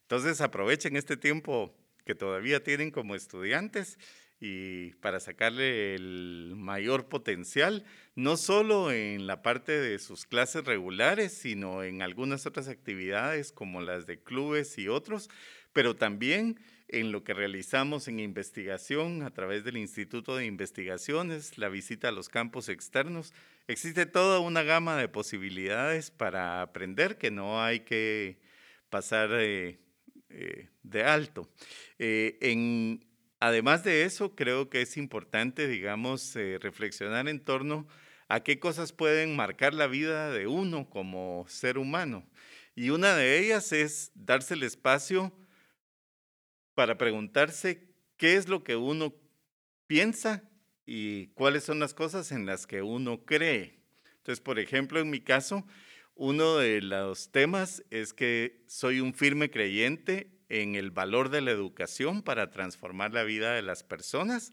Entonces 0.02 0.40
aprovechen 0.40 0.96
este 0.96 1.16
tiempo 1.16 1.74
que 2.04 2.14
todavía 2.14 2.62
tienen 2.62 2.90
como 2.90 3.14
estudiantes 3.14 3.98
y 4.44 4.94
para 4.94 5.20
sacarle 5.20 5.94
el 5.94 6.54
mayor 6.56 7.08
potencial, 7.08 7.84
no 8.16 8.36
solo 8.36 8.90
en 8.90 9.28
la 9.28 9.40
parte 9.40 9.70
de 9.70 10.00
sus 10.00 10.26
clases 10.26 10.64
regulares, 10.64 11.32
sino 11.32 11.84
en 11.84 12.02
algunas 12.02 12.44
otras 12.44 12.66
actividades 12.66 13.52
como 13.52 13.80
las 13.80 14.06
de 14.06 14.20
clubes 14.20 14.78
y 14.78 14.88
otros, 14.88 15.30
pero 15.72 15.94
también 15.94 16.58
en 16.92 17.10
lo 17.10 17.24
que 17.24 17.34
realizamos 17.34 18.06
en 18.06 18.20
investigación 18.20 19.22
a 19.22 19.30
través 19.30 19.64
del 19.64 19.78
Instituto 19.78 20.36
de 20.36 20.44
Investigaciones, 20.44 21.56
la 21.56 21.68
visita 21.68 22.08
a 22.08 22.12
los 22.12 22.28
campos 22.28 22.68
externos. 22.68 23.32
Existe 23.66 24.04
toda 24.06 24.40
una 24.40 24.62
gama 24.62 24.96
de 24.96 25.08
posibilidades 25.08 26.10
para 26.10 26.60
aprender 26.60 27.16
que 27.16 27.30
no 27.30 27.62
hay 27.62 27.80
que 27.80 28.38
pasar 28.90 29.30
eh, 29.32 29.78
eh, 30.28 30.68
de 30.82 31.04
alto. 31.04 31.48
Eh, 31.98 32.98
además 33.40 33.84
de 33.84 34.04
eso, 34.04 34.34
creo 34.34 34.68
que 34.68 34.82
es 34.82 34.98
importante, 34.98 35.66
digamos, 35.66 36.34
reflexionar 36.60 37.26
en 37.26 37.40
torno 37.40 37.88
a 38.28 38.40
qué 38.40 38.58
cosas 38.58 38.92
pueden 38.92 39.34
marcar 39.34 39.72
la 39.72 39.86
vida 39.86 40.30
de 40.30 40.46
uno 40.46 40.90
como 40.90 41.46
ser 41.48 41.78
humano. 41.78 42.24
Y 42.74 42.90
una 42.90 43.16
de 43.16 43.38
ellas 43.38 43.72
es 43.72 44.12
darse 44.14 44.54
el 44.54 44.62
espacio 44.62 45.32
para 46.74 46.98
preguntarse 46.98 47.88
qué 48.16 48.36
es 48.36 48.48
lo 48.48 48.64
que 48.64 48.76
uno 48.76 49.14
piensa 49.86 50.48
y 50.86 51.28
cuáles 51.28 51.64
son 51.64 51.78
las 51.78 51.94
cosas 51.94 52.32
en 52.32 52.46
las 52.46 52.66
que 52.66 52.82
uno 52.82 53.24
cree. 53.24 53.80
Entonces, 54.16 54.40
por 54.40 54.58
ejemplo, 54.58 55.00
en 55.00 55.10
mi 55.10 55.20
caso, 55.20 55.66
uno 56.14 56.56
de 56.56 56.82
los 56.82 57.30
temas 57.32 57.82
es 57.90 58.12
que 58.12 58.62
soy 58.66 59.00
un 59.00 59.14
firme 59.14 59.50
creyente 59.50 60.30
en 60.48 60.74
el 60.74 60.90
valor 60.90 61.30
de 61.30 61.40
la 61.40 61.50
educación 61.50 62.22
para 62.22 62.50
transformar 62.50 63.12
la 63.12 63.24
vida 63.24 63.54
de 63.54 63.62
las 63.62 63.82
personas 63.82 64.52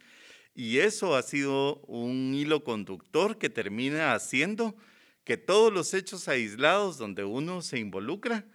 y 0.55 0.79
eso 0.79 1.15
ha 1.15 1.21
sido 1.21 1.77
un 1.81 2.33
hilo 2.33 2.63
conductor 2.63 3.37
que 3.37 3.49
termina 3.49 4.13
haciendo 4.13 4.75
que 5.23 5.37
todos 5.37 5.71
los 5.71 5.93
hechos 5.93 6.27
aislados 6.27 6.97
donde 6.97 7.23
uno 7.23 7.61
se 7.61 7.79
involucra, 7.79 8.45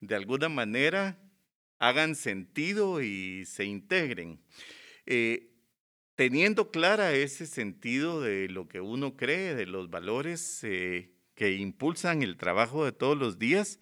de 0.00 0.16
alguna 0.16 0.48
manera 0.48 1.18
hagan 1.78 2.14
sentido 2.14 3.02
y 3.02 3.44
se 3.46 3.64
integren. 3.64 4.40
Eh, 5.06 5.50
teniendo 6.14 6.70
clara 6.70 7.12
ese 7.12 7.46
sentido 7.46 8.20
de 8.20 8.48
lo 8.48 8.68
que 8.68 8.80
uno 8.80 9.16
cree, 9.16 9.54
de 9.54 9.66
los 9.66 9.90
valores 9.90 10.60
eh, 10.64 11.10
que 11.34 11.52
impulsan 11.52 12.22
el 12.22 12.36
trabajo 12.36 12.84
de 12.84 12.92
todos 12.92 13.16
los 13.16 13.38
días, 13.38 13.78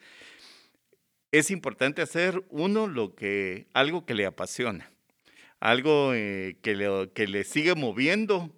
es 1.30 1.50
importante 1.50 2.02
hacer 2.02 2.44
uno 2.50 2.86
lo 2.86 3.14
que 3.14 3.66
algo 3.72 4.04
que 4.04 4.14
le 4.14 4.26
apasiona, 4.26 4.90
algo 5.60 6.12
eh, 6.14 6.58
que, 6.62 6.74
le, 6.74 7.10
que 7.12 7.26
le 7.26 7.44
sigue 7.44 7.74
moviendo 7.74 8.54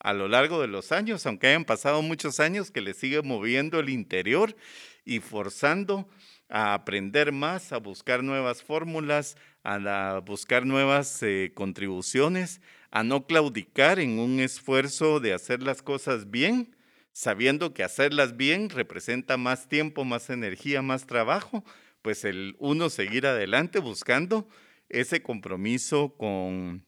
a 0.00 0.12
lo 0.12 0.26
largo 0.26 0.60
de 0.60 0.66
los 0.66 0.90
años, 0.90 1.24
aunque 1.26 1.46
hayan 1.46 1.64
pasado 1.64 2.02
muchos 2.02 2.40
años, 2.40 2.72
que 2.72 2.80
le 2.80 2.92
sigue 2.92 3.22
moviendo 3.22 3.78
el 3.78 3.88
interior 3.88 4.56
y 5.04 5.20
forzando 5.20 6.08
a 6.52 6.74
aprender 6.74 7.32
más, 7.32 7.72
a 7.72 7.78
buscar 7.78 8.22
nuevas 8.22 8.62
fórmulas, 8.62 9.38
a 9.64 10.20
buscar 10.22 10.66
nuevas 10.66 11.22
eh, 11.22 11.50
contribuciones, 11.54 12.60
a 12.90 13.02
no 13.02 13.26
claudicar 13.26 13.98
en 13.98 14.18
un 14.18 14.38
esfuerzo 14.38 15.18
de 15.18 15.32
hacer 15.32 15.62
las 15.62 15.80
cosas 15.80 16.30
bien, 16.30 16.76
sabiendo 17.12 17.72
que 17.72 17.82
hacerlas 17.82 18.36
bien 18.36 18.68
representa 18.68 19.38
más 19.38 19.66
tiempo, 19.66 20.04
más 20.04 20.28
energía, 20.28 20.82
más 20.82 21.06
trabajo, 21.06 21.64
pues 22.02 22.22
el 22.26 22.54
uno 22.58 22.90
seguir 22.90 23.26
adelante 23.26 23.78
buscando 23.78 24.46
ese 24.90 25.22
compromiso 25.22 26.14
con, 26.18 26.84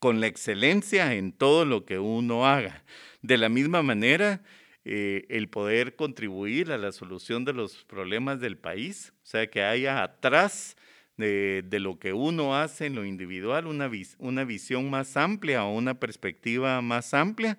con 0.00 0.20
la 0.20 0.26
excelencia 0.26 1.14
en 1.14 1.30
todo 1.30 1.64
lo 1.64 1.84
que 1.84 2.00
uno 2.00 2.44
haga. 2.44 2.82
De 3.22 3.38
la 3.38 3.48
misma 3.48 3.84
manera, 3.84 4.42
eh, 4.84 5.24
el 5.28 5.48
poder 5.48 5.96
contribuir 5.96 6.70
a 6.70 6.78
la 6.78 6.92
solución 6.92 7.44
de 7.44 7.54
los 7.54 7.84
problemas 7.84 8.40
del 8.40 8.58
país, 8.58 9.12
o 9.22 9.26
sea, 9.26 9.48
que 9.48 9.62
haya 9.62 10.02
atrás 10.02 10.76
de, 11.16 11.64
lo 11.80 11.98
que 11.98 12.12
uno 12.12 12.56
hace 12.56 12.86
en 12.86 12.94
lo 12.94 13.04
individual 13.04 13.66
una, 13.66 13.90
una 14.18 14.44
visión 14.44 14.90
más 14.90 15.16
amplia 15.16 15.64
o 15.64 15.74
una 15.74 15.98
perspectiva 15.98 16.80
más 16.82 17.14
amplia. 17.14 17.58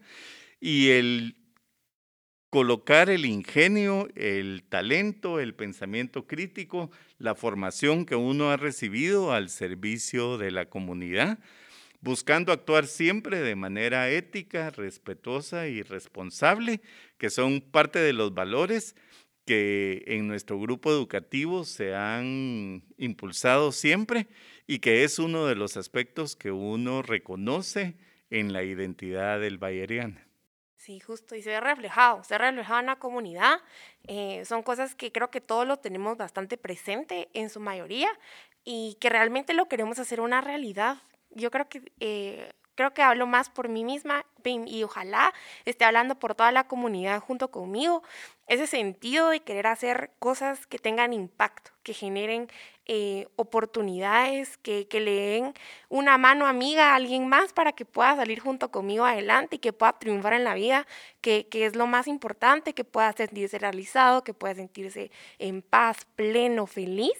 Y 0.59 0.89
el 0.89 1.35
colocar 2.49 3.09
el 3.09 3.25
ingenio, 3.25 4.07
el 4.15 4.63
talento, 4.69 5.39
el 5.39 5.55
pensamiento 5.55 6.25
crítico, 6.27 6.91
la 7.17 7.35
formación 7.35 8.05
que 8.05 8.15
uno 8.15 8.49
ha 8.49 8.57
recibido 8.57 9.33
al 9.33 9.49
servicio 9.49 10.37
de 10.37 10.51
la 10.51 10.65
comunidad 10.65 11.39
buscando 12.01 12.51
actuar 12.51 12.87
siempre 12.87 13.41
de 13.41 13.55
manera 13.55 14.09
ética, 14.09 14.69
respetuosa 14.71 15.67
y 15.67 15.81
responsable, 15.81 16.81
que 17.17 17.29
son 17.29 17.61
parte 17.61 17.99
de 17.99 18.13
los 18.13 18.33
valores 18.33 18.95
que 19.45 20.03
en 20.07 20.27
nuestro 20.27 20.59
grupo 20.59 20.89
educativo 20.89 21.63
se 21.63 21.93
han 21.95 22.83
impulsado 22.97 23.71
siempre 23.71 24.27
y 24.67 24.79
que 24.79 25.03
es 25.03 25.19
uno 25.19 25.45
de 25.45 25.55
los 25.55 25.77
aspectos 25.77 26.35
que 26.35 26.51
uno 26.51 27.01
reconoce 27.03 27.95
en 28.29 28.53
la 28.53 28.63
identidad 28.63 29.39
del 29.39 29.59
bayeriana. 29.59 30.25
Sí, 30.77 30.99
justo, 30.99 31.35
y 31.35 31.41
se 31.41 31.49
ve 31.49 31.59
reflejado, 31.61 32.23
se 32.23 32.35
ve 32.35 32.39
reflejado 32.39 32.79
en 32.79 32.85
la 32.87 32.97
comunidad. 32.97 33.59
Eh, 34.07 34.43
son 34.45 34.61
cosas 34.61 34.93
que 34.93 35.11
creo 35.11 35.31
que 35.31 35.41
todos 35.41 35.65
lo 35.65 35.77
tenemos 35.77 36.17
bastante 36.17 36.57
presente 36.57 37.27
en 37.33 37.49
su 37.49 37.59
mayoría 37.59 38.09
y 38.63 38.97
que 38.99 39.09
realmente 39.09 39.53
lo 39.53 39.67
queremos 39.67 39.97
hacer 39.99 40.21
una 40.21 40.41
realidad. 40.41 40.97
Yo 41.35 41.51
creo 41.51 41.69
que 41.69 41.91
eh, 41.99 42.51
creo 42.75 42.93
que 42.93 43.01
hablo 43.01 43.25
más 43.25 43.49
por 43.49 43.69
mí 43.69 43.83
misma 43.83 44.25
y 44.43 44.83
ojalá 44.83 45.33
esté 45.65 45.85
hablando 45.85 46.19
por 46.19 46.35
toda 46.35 46.51
la 46.51 46.67
comunidad 46.67 47.19
junto 47.19 47.49
conmigo. 47.49 48.03
Ese 48.47 48.67
sentido 48.67 49.29
de 49.29 49.39
querer 49.39 49.65
hacer 49.65 50.11
cosas 50.19 50.67
que 50.67 50.77
tengan 50.77 51.13
impacto, 51.13 51.71
que 51.81 51.93
generen 51.93 52.47
eh, 52.85 53.27
oportunidades, 53.37 54.57
que, 54.57 54.87
que, 54.87 54.99
le 54.99 55.15
den 55.15 55.53
una 55.89 56.19
mano 56.19 56.45
amiga 56.45 56.91
a 56.91 56.95
alguien 56.95 57.27
más 57.27 57.53
para 57.53 57.71
que 57.71 57.85
pueda 57.85 58.15
salir 58.15 58.39
junto 58.39 58.69
conmigo 58.69 59.03
adelante 59.03 59.55
y 59.55 59.59
que 59.59 59.73
pueda 59.73 59.93
triunfar 59.93 60.33
en 60.33 60.43
la 60.43 60.53
vida, 60.53 60.85
que, 61.21 61.47
que 61.47 61.65
es 61.65 61.75
lo 61.75 61.87
más 61.87 62.07
importante, 62.07 62.73
que 62.73 62.83
pueda 62.83 63.11
sentirse 63.13 63.57
realizado, 63.57 64.23
que 64.23 64.35
pueda 64.35 64.53
sentirse 64.53 65.09
en 65.39 65.63
paz, 65.63 66.05
pleno, 66.15 66.67
feliz 66.67 67.17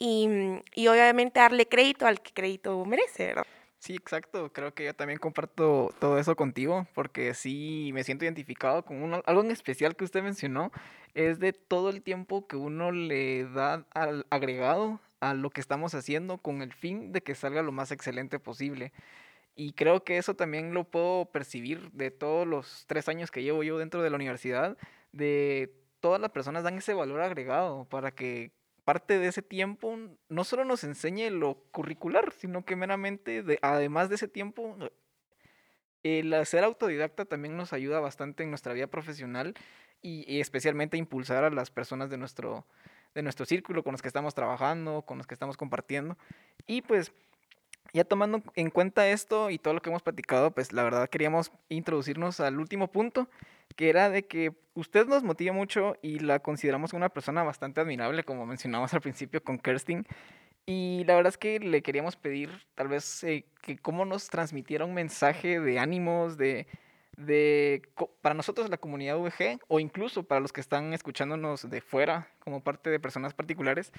y, 0.00 0.28
y 0.74 0.88
obviamente 0.88 1.38
darle 1.38 1.66
crédito 1.66 2.06
al 2.06 2.20
que 2.20 2.32
crédito 2.32 2.84
merece, 2.84 3.26
¿verdad? 3.26 3.46
Sí, 3.78 3.94
exacto. 3.94 4.52
Creo 4.52 4.74
que 4.74 4.84
yo 4.84 4.94
también 4.94 5.18
comparto 5.18 5.90
todo 5.98 6.18
eso 6.18 6.36
contigo, 6.36 6.86
porque 6.94 7.32
sí 7.34 7.90
me 7.94 8.02
siento 8.02 8.24
identificado 8.24 8.84
con 8.84 9.02
uno, 9.02 9.22
algo 9.26 9.42
en 9.42 9.50
especial 9.50 9.96
que 9.96 10.04
usted 10.04 10.22
mencionó, 10.22 10.72
es 11.14 11.38
de 11.38 11.52
todo 11.52 11.90
el 11.90 12.02
tiempo 12.02 12.46
que 12.46 12.56
uno 12.56 12.92
le 12.92 13.44
da 13.44 13.86
al 13.94 14.26
agregado 14.30 15.00
a 15.20 15.34
lo 15.34 15.50
que 15.50 15.60
estamos 15.60 15.94
haciendo 15.94 16.38
con 16.38 16.62
el 16.62 16.72
fin 16.72 17.12
de 17.12 17.22
que 17.22 17.34
salga 17.34 17.62
lo 17.62 17.72
más 17.72 17.92
excelente 17.92 18.38
posible. 18.38 18.92
Y 19.54 19.72
creo 19.72 20.04
que 20.04 20.18
eso 20.18 20.34
también 20.34 20.72
lo 20.74 20.84
puedo 20.84 21.26
percibir 21.26 21.90
de 21.92 22.10
todos 22.10 22.46
los 22.46 22.84
tres 22.86 23.08
años 23.08 23.30
que 23.30 23.42
llevo 23.42 23.62
yo 23.62 23.78
dentro 23.78 24.02
de 24.02 24.10
la 24.10 24.16
universidad, 24.16 24.76
de 25.12 25.72
todas 26.00 26.20
las 26.20 26.30
personas 26.30 26.64
dan 26.64 26.78
ese 26.78 26.94
valor 26.94 27.20
agregado 27.20 27.84
para 27.86 28.10
que 28.10 28.52
parte 28.90 29.20
de 29.20 29.28
ese 29.28 29.40
tiempo 29.40 29.96
no 30.28 30.42
solo 30.42 30.64
nos 30.64 30.82
enseñe 30.82 31.30
lo 31.30 31.54
curricular, 31.70 32.32
sino 32.32 32.64
que 32.64 32.74
meramente, 32.74 33.44
además 33.62 34.08
de 34.08 34.16
ese 34.16 34.26
tiempo, 34.26 34.76
el 36.02 36.44
ser 36.44 36.64
autodidacta 36.64 37.24
también 37.24 37.56
nos 37.56 37.72
ayuda 37.72 38.00
bastante 38.00 38.42
en 38.42 38.50
nuestra 38.50 38.72
vida 38.72 38.88
profesional 38.88 39.54
y, 40.02 40.40
especialmente 40.40 40.96
a 40.96 40.98
impulsar 40.98 41.44
a 41.44 41.50
las 41.50 41.70
personas 41.70 42.10
de 42.10 42.16
nuestro, 42.16 42.66
de 43.14 43.22
nuestro 43.22 43.46
círculo 43.46 43.84
con 43.84 43.92
los 43.92 44.02
que 44.02 44.08
estamos 44.08 44.34
trabajando, 44.34 45.02
con 45.02 45.18
los 45.18 45.28
que 45.28 45.34
estamos 45.34 45.56
compartiendo. 45.56 46.18
Y 46.66 46.82
pues 46.82 47.12
ya 47.92 48.02
tomando 48.02 48.42
en 48.56 48.70
cuenta 48.70 49.06
esto 49.06 49.50
y 49.50 49.58
todo 49.60 49.72
lo 49.72 49.82
que 49.82 49.90
hemos 49.90 50.02
platicado, 50.02 50.50
pues 50.50 50.72
la 50.72 50.82
verdad 50.82 51.08
queríamos 51.08 51.52
introducirnos 51.68 52.40
al 52.40 52.58
último 52.58 52.90
punto, 52.90 53.28
que 53.76 53.88
era 53.88 54.10
de 54.10 54.26
que 54.26 54.52
usted 54.74 55.06
nos 55.06 55.22
motiva 55.22 55.52
mucho 55.52 55.96
y 56.02 56.18
la 56.18 56.40
consideramos 56.40 56.92
una 56.92 57.08
persona 57.08 57.42
bastante 57.42 57.80
admirable, 57.80 58.24
como 58.24 58.46
mencionamos 58.46 58.92
al 58.94 59.00
principio 59.00 59.42
con 59.42 59.58
Kerstin. 59.58 60.06
Y 60.66 61.04
la 61.06 61.14
verdad 61.16 61.30
es 61.30 61.38
que 61.38 61.58
le 61.58 61.82
queríamos 61.82 62.16
pedir 62.16 62.50
tal 62.74 62.88
vez 62.88 63.24
eh, 63.24 63.46
que 63.62 63.78
cómo 63.78 64.04
nos 64.04 64.28
transmitiera 64.28 64.84
un 64.84 64.94
mensaje 64.94 65.58
de 65.58 65.78
ánimos, 65.78 66.36
de, 66.36 66.66
de 67.16 67.82
para 68.22 68.34
nosotros 68.34 68.70
la 68.70 68.76
comunidad 68.76 69.18
VG 69.18 69.60
o 69.68 69.80
incluso 69.80 70.22
para 70.22 70.40
los 70.40 70.52
que 70.52 70.60
están 70.60 70.92
escuchándonos 70.92 71.68
de 71.68 71.80
fuera 71.80 72.28
como 72.38 72.62
parte 72.62 72.90
de 72.90 73.00
personas 73.00 73.34
particulares 73.34 73.92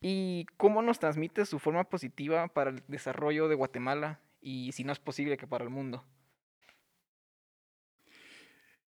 y 0.00 0.46
cómo 0.56 0.82
nos 0.82 0.98
transmite 0.98 1.46
su 1.46 1.58
forma 1.58 1.84
positiva 1.84 2.48
para 2.48 2.70
el 2.70 2.82
desarrollo 2.88 3.48
de 3.48 3.54
Guatemala 3.54 4.20
y 4.40 4.72
si 4.72 4.84
no 4.84 4.92
es 4.92 4.98
posible 4.98 5.36
que 5.36 5.46
para 5.46 5.64
el 5.64 5.70
mundo. 5.70 6.04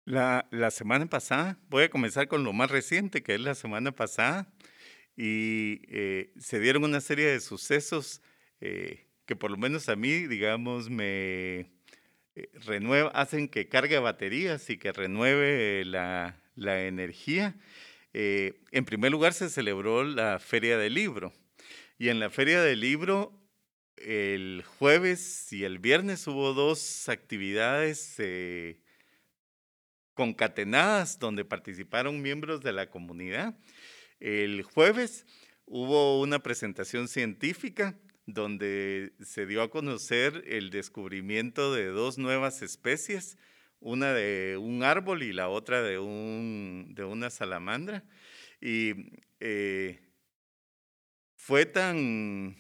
La, 0.07 0.71
semana 0.71 1.07
pasada, 1.07 1.59
voy 1.71 1.85
a 1.85 1.89
comenzar 1.89 2.29
con 2.29 2.45
lo 2.45 2.53
más 2.53 2.71
reciente, 2.71 3.23
que 3.23 3.35
es 3.35 3.41
la 3.41 3.55
semana 3.55 3.93
pasada, 3.93 4.53
y 5.17 5.81
eh, 5.89 6.31
se 6.39 6.61
dieron 6.61 6.85
una 6.85 7.01
serie 7.01 7.25
de 7.27 7.41
sucesos 7.41 8.21
eh, 8.61 9.07
que 9.25 9.35
por 9.35 9.51
lo 9.51 9.57
menos 9.57 9.89
a 9.89 9.97
mí, 9.97 10.27
digamos, 10.27 10.91
me 10.91 11.71
eh, 12.35 12.51
renueva, 12.67 13.09
hacen 13.15 13.49
que 13.49 13.71
cargue 13.71 13.99
baterías 13.99 14.69
y 14.69 14.77
que 14.77 14.93
renueve 14.93 15.87
la, 15.87 16.39
energía. 16.57 17.57
en 18.13 18.85
primer 18.85 19.11
lugar, 19.11 19.33
se 19.33 19.49
celebró 19.49 20.05
la 20.05 20.39
Feria 20.39 20.77
del 20.77 20.95
Libro, 20.95 21.33
y 21.99 22.11
en 22.11 22.21
la 22.21 22.29
Feria 22.29 22.61
del 22.63 22.81
Libro 22.81 23.41
el 23.97 24.65
jueves 24.79 25.51
y 25.51 25.65
el 25.65 25.79
viernes 25.79 26.27
hubo 26.27 26.53
dos 26.53 27.09
actividades 27.09 28.19
concatenadas 30.15 31.19
donde 31.19 31.45
participaron 31.45 32.23
miembros 32.23 32.63
de 32.63 32.73
la 32.73 32.89
comunidad. 32.89 33.57
El 34.21 34.63
jueves 34.63 35.27
hubo 35.67 36.21
una 36.21 36.39
presentación 36.39 37.09
científica 37.09 37.99
donde 38.27 39.13
se 39.21 39.47
dio 39.47 39.63
a 39.63 39.71
conocer 39.71 40.45
el 40.47 40.71
descubrimiento 40.71 41.75
de 41.75 41.87
dos 41.87 42.17
nuevas 42.17 42.63
especies, 42.63 43.37
una 43.81 44.15
de 44.15 44.57
un 44.57 44.83
árbol 44.83 45.23
y 45.23 45.33
la 45.33 45.49
otra 45.49 45.83
de, 45.83 45.99
un, 45.99 46.93
de 46.95 47.05
una 47.05 47.29
salamandra. 47.29 48.05
Y 48.61 48.95
eh, 49.41 50.01
fue 51.37 51.67
tan 51.67 52.57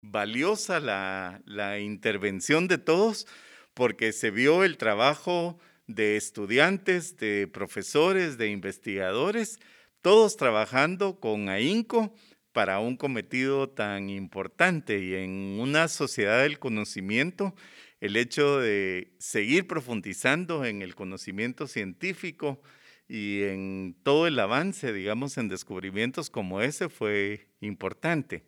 valiosa 0.00 0.80
la, 0.80 1.42
la 1.44 1.78
intervención 1.80 2.66
de 2.66 2.78
todos 2.78 3.26
porque 3.74 4.12
se 4.12 4.30
vio 4.30 4.64
el 4.64 4.78
trabajo 4.78 5.58
de 5.86 6.16
estudiantes, 6.16 7.16
de 7.16 7.48
profesores, 7.48 8.38
de 8.38 8.48
investigadores, 8.48 9.58
todos 10.00 10.36
trabajando 10.36 11.20
con 11.20 11.48
ahínco 11.48 12.14
para 12.52 12.80
un 12.80 12.96
cometido 12.96 13.68
tan 13.70 14.10
importante 14.10 15.02
y 15.02 15.14
en 15.14 15.58
una 15.60 15.88
sociedad 15.88 16.42
del 16.42 16.58
conocimiento, 16.58 17.54
el 18.00 18.16
hecho 18.16 18.58
de 18.58 19.14
seguir 19.18 19.66
profundizando 19.66 20.64
en 20.64 20.82
el 20.82 20.94
conocimiento 20.94 21.66
científico 21.66 22.60
y 23.08 23.42
en 23.42 23.96
todo 24.02 24.26
el 24.26 24.38
avance, 24.38 24.92
digamos, 24.92 25.38
en 25.38 25.48
descubrimientos 25.48 26.30
como 26.30 26.60
ese 26.62 26.88
fue 26.88 27.48
importante. 27.60 28.44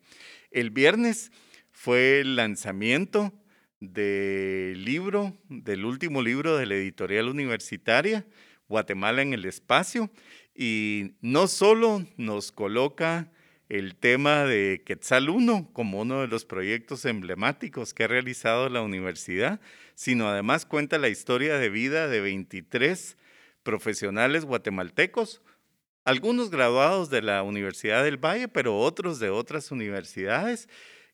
El 0.51 0.71
viernes 0.71 1.31
fue 1.71 2.19
el 2.21 2.35
lanzamiento 2.35 3.33
del 3.79 4.83
libro, 4.83 5.37
del 5.49 5.85
último 5.85 6.21
libro 6.21 6.57
de 6.57 6.65
la 6.65 6.75
editorial 6.75 7.27
universitaria, 7.27 8.25
Guatemala 8.67 9.21
en 9.21 9.33
el 9.33 9.45
espacio, 9.45 10.09
y 10.55 11.15
no 11.21 11.47
solo 11.47 12.05
nos 12.17 12.51
coloca 12.51 13.31
el 13.69 13.95
tema 13.95 14.43
de 14.43 14.83
Quetzal 14.85 15.29
1 15.29 15.71
como 15.73 16.01
uno 16.01 16.21
de 16.21 16.27
los 16.27 16.45
proyectos 16.45 17.05
emblemáticos 17.05 17.93
que 17.93 18.03
ha 18.03 18.07
realizado 18.07 18.69
la 18.69 18.81
universidad, 18.81 19.59
sino 19.95 20.29
además 20.29 20.65
cuenta 20.65 20.97
la 20.97 21.09
historia 21.09 21.57
de 21.57 21.69
vida 21.69 22.07
de 22.07 22.21
23 22.21 23.17
profesionales 23.63 24.45
guatemaltecos, 24.45 25.41
algunos 26.03 26.51
graduados 26.51 27.09
de 27.09 27.23
la 27.23 27.41
Universidad 27.41 28.03
del 28.03 28.23
Valle, 28.23 28.47
pero 28.47 28.77
otros 28.77 29.19
de 29.19 29.31
otras 29.31 29.71
universidades 29.71 30.69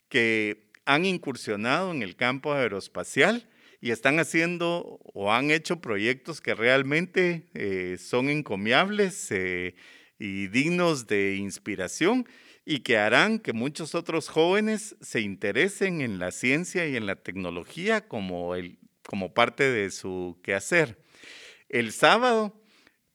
que 0.09 0.70
han 0.85 1.05
incursionado 1.05 1.91
en 1.91 2.01
el 2.01 2.15
campo 2.15 2.53
aeroespacial 2.53 3.47
y 3.81 3.91
están 3.91 4.19
haciendo 4.19 4.99
o 5.13 5.31
han 5.33 5.51
hecho 5.51 5.81
proyectos 5.81 6.41
que 6.41 6.53
realmente 6.53 7.49
eh, 7.53 7.97
son 7.99 8.29
encomiables 8.29 9.31
eh, 9.31 9.75
y 10.19 10.47
dignos 10.47 11.07
de 11.07 11.35
inspiración 11.35 12.27
y 12.63 12.79
que 12.79 12.97
harán 12.97 13.39
que 13.39 13.53
muchos 13.53 13.95
otros 13.95 14.29
jóvenes 14.29 14.95
se 15.01 15.21
interesen 15.21 16.01
en 16.01 16.19
la 16.19 16.31
ciencia 16.31 16.87
y 16.87 16.95
en 16.95 17.07
la 17.07 17.15
tecnología 17.15 18.07
como, 18.07 18.55
el, 18.55 18.77
como 19.03 19.33
parte 19.33 19.63
de 19.63 19.89
su 19.89 20.39
quehacer. 20.43 20.99
El 21.69 21.91
sábado 21.91 22.61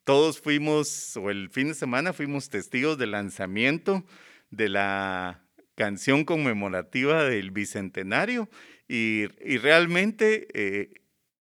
todos 0.03 0.41
fuimos, 0.41 1.17
o 1.17 1.31
el 1.31 1.51
fin 1.51 1.69
de 1.69 1.75
semana 1.75 2.13
fuimos 2.13 2.49
testigos 2.49 2.99
del 2.99 3.13
lanzamiento 3.13 4.05
de 4.51 4.69
la 4.69 5.46
canción 5.77 6.25
conmemorativa 6.25 7.25
del 7.25 7.53
Bicentenario 7.53 8.49
y, 8.89 9.27
realmente 9.59 10.49
eh, 10.55 10.91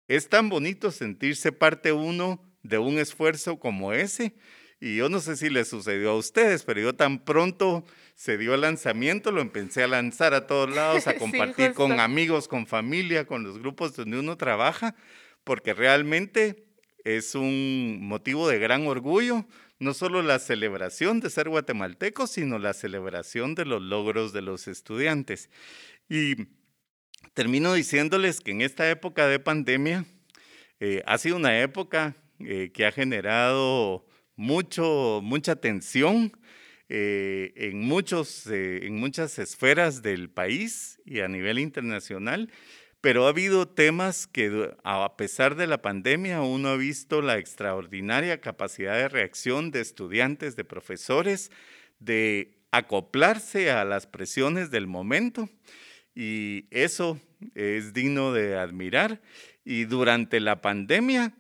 es 0.07 0.29
tan 0.29 0.49
bonito 0.49 0.91
sentirse 0.91 1.51
parte 1.51 1.91
uno 1.91 2.41
de 2.63 2.77
un 2.77 2.97
esfuerzo 2.99 3.59
como 3.59 3.93
ese. 3.93 4.35
Y 4.81 4.95
yo 4.95 5.09
no 5.09 5.19
sé 5.19 5.35
si 5.35 5.49
le 5.49 5.65
sucedió 5.65 6.11
a 6.11 6.17
ustedes, 6.17 6.63
pero 6.63 6.79
yo 6.79 6.95
tan 6.95 7.25
pronto 7.25 7.85
se 8.15 8.37
dio 8.37 8.53
el 8.53 8.61
lanzamiento, 8.61 9.31
lo 9.31 9.41
empecé 9.41 9.83
a 9.83 9.87
lanzar 9.87 10.33
a 10.33 10.47
todos 10.47 10.73
lados, 10.73 11.07
a 11.07 11.15
compartir 11.17 11.73
con 11.73 11.99
amigos, 11.99 12.47
con 12.47 12.65
familia, 12.65 13.25
con 13.25 13.43
los 13.43 13.59
grupos 13.59 13.95
donde 13.95 14.19
uno 14.19 14.37
trabaja, 14.37 14.95
porque 15.43 15.73
realmente 15.73 16.65
es 17.03 17.35
un 17.35 17.99
motivo 18.01 18.47
de 18.47 18.59
gran 18.59 18.87
orgullo 18.87 19.45
no 19.79 19.93
solo 19.93 20.21
la 20.21 20.39
celebración 20.39 21.19
de 21.19 21.29
ser 21.29 21.49
guatemalteco, 21.49 22.27
sino 22.27 22.59
la 22.59 22.73
celebración 22.73 23.55
de 23.55 23.65
los 23.65 23.81
logros 23.81 24.33
de 24.33 24.41
los 24.41 24.67
estudiantes. 24.67 25.49
Y 26.09 26.35
termino 27.33 27.73
diciéndoles 27.73 28.41
que 28.41 28.51
en 28.51 28.61
esta 28.61 28.89
época 28.89 29.27
de 29.27 29.39
pandemia, 29.39 30.05
Eh, 30.81 31.03
ha 31.05 31.17
sido 31.17 31.35
una 31.35 31.59
época 31.59 32.15
eh, 32.39 32.71
que 32.73 32.85
ha 32.85 32.91
generado 32.93 34.05
mucho, 34.37 35.19
mucha 35.21 35.57
tensión 35.57 36.31
eh, 36.87 37.51
en, 37.55 37.81
muchos, 37.81 38.47
en 38.47 38.95
muchas 38.95 39.39
esferas 39.39 40.01
del 40.01 40.29
país 40.29 41.01
y 41.03 41.19
a 41.19 41.27
nivel 41.27 41.59
internacional, 41.59 42.49
pero 43.01 43.25
ha 43.25 43.29
habido 43.29 43.67
temas 43.67 44.27
que 44.27 44.71
a 44.83 45.15
pesar 45.15 45.55
de 45.55 45.67
la 45.67 45.81
pandemia 45.81 46.41
uno 46.41 46.69
ha 46.69 46.75
visto 46.75 47.21
la 47.21 47.37
extraordinaria 47.37 48.41
capacidad 48.41 48.95
de 48.95 49.09
reacción 49.09 49.71
de 49.71 49.81
estudiantes, 49.81 50.55
de 50.55 50.65
profesores, 50.65 51.51
de 51.99 52.57
acoplarse 52.71 53.71
a 53.71 53.85
las 53.85 54.05
presiones 54.05 54.69
del 54.69 54.87
momento 54.87 55.49
y 56.13 56.65
eso 56.71 57.19
es 57.55 57.93
digno 57.93 58.33
de 58.33 58.57
admirar. 58.57 59.21
Y 59.63 59.85
durante 59.85 60.39
la 60.39 60.61
pandemia, 60.61 61.33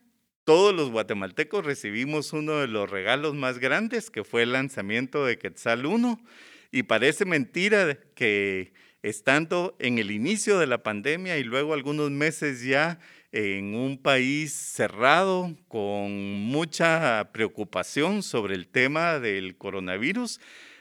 todos 0.45 0.73
los 0.73 0.89
guatemaltecos 0.91 1.65
recibimos 1.65 2.31
uno 2.33 2.59
de 2.59 2.67
los 2.67 2.89
regalos 2.89 3.35
más 3.35 3.59
grandes, 3.59 4.09
que 4.09 4.23
fue 4.23 4.43
el 4.43 4.53
lanzamiento 4.53 5.25
de 5.25 5.37
Quetzal 5.37 5.85
1. 5.85 6.23
Y 6.71 6.83
parece 6.83 7.25
mentira 7.25 7.97
que 8.15 8.73
estando 9.01 9.75
en 9.79 9.97
el 9.97 10.11
inicio 10.11 10.59
de 10.59 10.67
la 10.67 10.83
pandemia 10.83 11.37
y 11.37 11.43
luego 11.43 11.73
algunos 11.73 12.11
meses 12.11 12.63
ya 12.63 12.99
en 13.31 13.75
un 13.75 13.97
país 13.97 14.53
cerrado 14.53 15.55
con 15.67 16.11
mucha 16.11 17.29
preocupación 17.31 18.23
sobre 18.23 18.55
el 18.55 18.67
tema 18.67 19.19
del 19.19 19.55
coronavirus, 19.57 20.39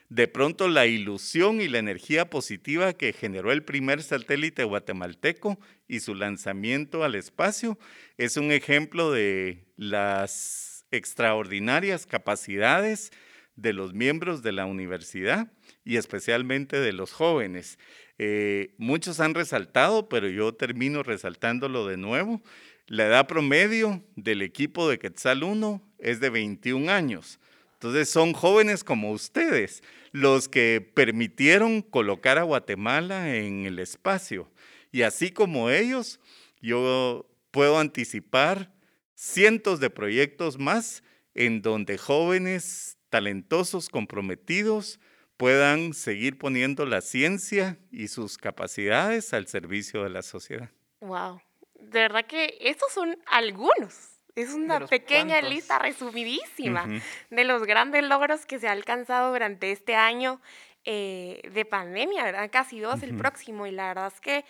de 0.08 0.26
pronto 0.26 0.68
la 0.68 0.86
ilusión 0.86 1.60
y 1.60 1.68
la 1.68 1.78
energía 1.78 2.30
positiva 2.30 2.94
que 2.94 3.12
generó 3.12 3.52
el 3.52 3.62
primer 3.62 4.02
satélite 4.02 4.64
guatemalteco 4.64 5.58
y 5.86 6.00
su 6.00 6.14
lanzamiento 6.14 7.04
al 7.04 7.14
espacio 7.14 7.78
es 8.16 8.38
un 8.38 8.50
ejemplo 8.50 9.12
de 9.12 9.66
las 9.76 10.86
extraordinarias 10.90 12.06
capacidades 12.06 13.12
de 13.56 13.74
los 13.74 13.92
miembros 13.92 14.42
de 14.42 14.52
la 14.52 14.64
universidad 14.64 15.52
y 15.88 15.96
especialmente 15.96 16.78
de 16.78 16.92
los 16.92 17.14
jóvenes. 17.14 17.78
Eh, 18.18 18.74
muchos 18.76 19.20
han 19.20 19.32
resaltado, 19.32 20.10
pero 20.10 20.28
yo 20.28 20.52
termino 20.52 21.02
resaltándolo 21.02 21.86
de 21.86 21.96
nuevo. 21.96 22.42
La 22.88 23.06
edad 23.06 23.26
promedio 23.26 24.04
del 24.14 24.42
equipo 24.42 24.86
de 24.86 24.98
Quetzal 24.98 25.44
1 25.44 25.80
es 25.98 26.20
de 26.20 26.28
21 26.28 26.92
años. 26.92 27.40
Entonces 27.72 28.10
son 28.10 28.34
jóvenes 28.34 28.84
como 28.84 29.12
ustedes 29.12 29.82
los 30.12 30.50
que 30.50 30.86
permitieron 30.92 31.80
colocar 31.80 32.36
a 32.36 32.42
Guatemala 32.42 33.34
en 33.34 33.64
el 33.64 33.78
espacio. 33.78 34.50
Y 34.92 35.02
así 35.02 35.30
como 35.30 35.70
ellos, 35.70 36.20
yo 36.60 37.26
puedo 37.50 37.78
anticipar 37.78 38.70
cientos 39.14 39.80
de 39.80 39.88
proyectos 39.88 40.58
más 40.58 41.02
en 41.34 41.62
donde 41.62 41.96
jóvenes 41.96 42.98
talentosos, 43.08 43.88
comprometidos, 43.88 45.00
puedan 45.38 45.94
seguir 45.94 46.36
poniendo 46.36 46.84
la 46.84 47.00
ciencia 47.00 47.78
y 47.90 48.08
sus 48.08 48.36
capacidades 48.36 49.32
al 49.32 49.46
servicio 49.46 50.02
de 50.02 50.10
la 50.10 50.20
sociedad. 50.20 50.70
Wow, 51.00 51.40
de 51.80 52.00
verdad 52.00 52.26
que 52.26 52.58
estos 52.60 52.92
son 52.92 53.18
algunos 53.24 54.18
es 54.42 54.54
una 54.54 54.86
pequeña 54.86 55.40
lista 55.40 55.78
resumidísima 55.78 56.86
de 57.30 57.44
los 57.44 57.64
grandes 57.64 58.04
logros 58.04 58.46
que 58.46 58.58
se 58.58 58.68
ha 58.68 58.72
alcanzado 58.72 59.32
durante 59.32 59.72
este 59.72 59.96
año 59.96 60.40
eh, 60.84 61.40
de 61.52 61.64
pandemia, 61.64 62.24
¿verdad? 62.24 62.48
Casi 62.50 62.78
dos 62.78 63.02
el 63.02 63.16
próximo. 63.16 63.66
Y 63.66 63.72
la 63.72 63.88
verdad 63.88 64.12
es 64.14 64.20
que 64.20 64.44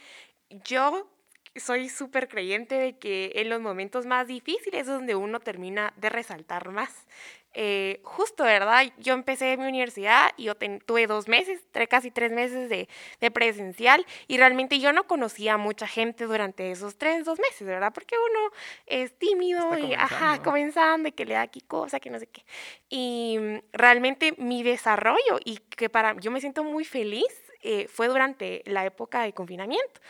yo 0.51 1.09
soy 1.57 1.89
súper 1.89 2.29
creyente 2.29 2.77
de 2.77 2.99
que 2.99 3.33
en 3.37 3.49
los 3.49 3.61
momentos 3.61 4.07
más 4.07 4.27
difíciles 4.27 4.83
es 4.83 4.87
donde 4.87 5.15
uno 5.15 5.41
termina 5.41 5.93
de 5.97 6.09
resaltar 6.09 6.71
más. 6.71 7.07
Eh, 7.55 8.01
justo, 8.05 8.45
¿verdad? 8.45 8.85
Yo 8.99 9.15
empecé 9.15 9.57
mi 9.57 9.67
universidad 9.67 10.31
y 10.37 10.45
yo 10.45 10.55
tuve 10.87 11.07
dos 11.07 11.29
meses, 11.29 11.61
casi 11.89 12.11
tres 12.11 12.31
meses 12.31 12.69
de, 12.69 13.31
presencial 13.31 14.07
y 14.29 14.37
realmente 14.37 14.79
yo 14.79 14.93
no 14.93 15.07
conocía 15.07 15.55
a 15.55 15.57
mucha 15.57 15.87
gente 15.87 16.25
durante 16.25 16.71
esos 16.71 16.97
tres, 16.97 17.25
dos 17.25 17.39
meses, 17.41 17.67
¿verdad? 17.67 17.93
Porque 17.93 18.15
uno 18.17 18.51
es 18.87 19.19
tímido 19.19 19.77
y, 19.79 19.95
ajá, 19.95 20.43
comenzando 20.43 21.09
y 21.09 21.13
que 21.13 21.25
le 21.25 21.35
da 21.35 21.43
aquí 21.43 21.61
cosa, 21.61 21.99
que 21.99 22.11
no 22.11 22.19
sé 22.19 22.27
qué. 22.27 22.45
Y 22.91 23.39
mm, 23.41 23.59
realmente 23.73 24.35
mi 24.39 24.63
desarrollo 24.63 25.41
y 25.45 25.57
que 25.57 25.89
para, 25.89 26.15
yo 26.21 26.31
me 26.31 26.41
siento 26.41 26.63
muy 26.63 26.85
feliz 26.85 27.27
eh, 27.63 27.89
fue 27.89 28.07
durante 28.07 28.63
la 28.67 28.85
época 28.85 29.23
de 29.23 29.33
confinamiento 29.33 30.01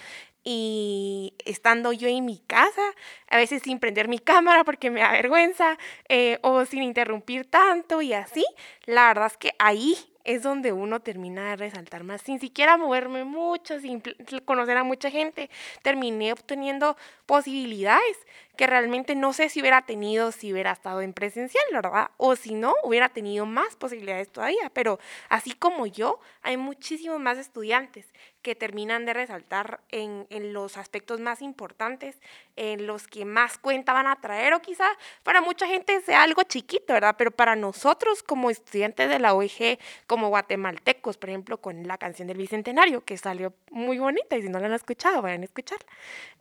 y 0.51 1.35
estando 1.45 1.93
yo 1.93 2.09
en 2.09 2.25
mi 2.25 2.39
casa, 2.39 2.81
a 3.29 3.37
veces 3.37 3.61
sin 3.61 3.79
prender 3.79 4.09
mi 4.09 4.19
cámara 4.19 4.65
porque 4.65 4.91
me 4.91 5.01
da 5.01 5.13
vergüenza 5.13 5.77
eh, 6.09 6.39
o 6.41 6.65
sin 6.65 6.83
interrumpir 6.83 7.45
tanto 7.45 8.01
y 8.01 8.15
así, 8.15 8.47
la 8.87 9.09
verdad 9.09 9.27
es 9.27 9.37
que 9.37 9.53
ahí 9.59 9.95
es 10.25 10.43
donde 10.43 10.73
uno 10.73 11.01
termina 11.01 11.51
de 11.51 11.57
resaltar 11.57 12.03
más, 12.03 12.23
sin 12.23 12.41
siquiera 12.41 12.79
moverme 12.79 13.25
mucho, 13.25 13.79
sin 13.79 14.03
conocer 14.47 14.79
a 14.79 14.85
mucha 14.85 15.11
gente, 15.11 15.51
terminé 15.83 16.33
obteniendo 16.33 16.97
posibilidades 17.29 18.17
que 18.57 18.67
realmente 18.67 19.14
no 19.14 19.35
sé 19.35 19.51
si 19.51 19.61
hubiera 19.61 19.83
tenido 19.83 20.33
si 20.33 20.53
hubiera 20.53 20.73
estado 20.73 21.03
en 21.03 21.12
presencial, 21.12 21.62
¿verdad? 21.73 22.11
O 22.17 22.35
si 22.35 22.55
no, 22.55 22.75
hubiera 22.83 23.11
tenido 23.11 23.47
más 23.47 23.77
posibilidades 23.77 24.31
todavía, 24.31 24.71
pero 24.73 24.99
así 25.29 25.53
como 25.53 25.87
yo, 25.87 26.19
hay 26.43 26.57
muchísimos 26.57 27.21
más 27.21 27.38
estudiantes 27.38 28.07
que 28.43 28.57
terminan 28.57 29.05
de 29.05 29.12
resaltar 29.12 29.81
en, 29.91 30.27
en, 30.31 30.53
los 30.53 30.77
aspectos 30.77 31.21
más 31.21 31.43
importantes, 31.43 32.21
en 32.57 32.87
los 32.87 33.07
que 33.07 33.25
más 33.25 33.59
cuenta 33.59 33.93
van 33.93 34.07
a 34.07 34.21
traer, 34.21 34.55
o 34.55 34.62
quizá 34.62 34.87
para 35.23 35.41
mucha 35.41 35.67
gente 35.67 36.01
sea 36.01 36.23
algo 36.23 36.43
chiquito, 36.45 36.95
¿verdad? 36.95 37.14
Pero 37.19 37.31
para 37.31 37.55
nosotros 37.57 38.23
como 38.23 38.51
estudiantes 38.51 39.09
de 39.09 39.19
la 39.19 39.35
OEG, 39.35 39.79
como 40.07 40.31
guatemaltecos, 40.31 41.17
por 41.17 41.29
ejemplo, 41.29 41.61
con 41.61 41.87
la 41.87 41.99
canción 41.99 42.27
del 42.27 42.38
Bicentenario, 42.38 43.05
que 43.05 43.19
salió 43.19 43.53
muy 43.71 43.99
bonita, 43.99 44.37
y 44.37 44.43
si 44.43 44.49
no 44.49 44.59
la 44.59 44.67
han 44.67 44.73
escuchado, 44.73 45.21
vayan 45.21 45.43
a 45.43 45.45
escucharla. 45.45 45.87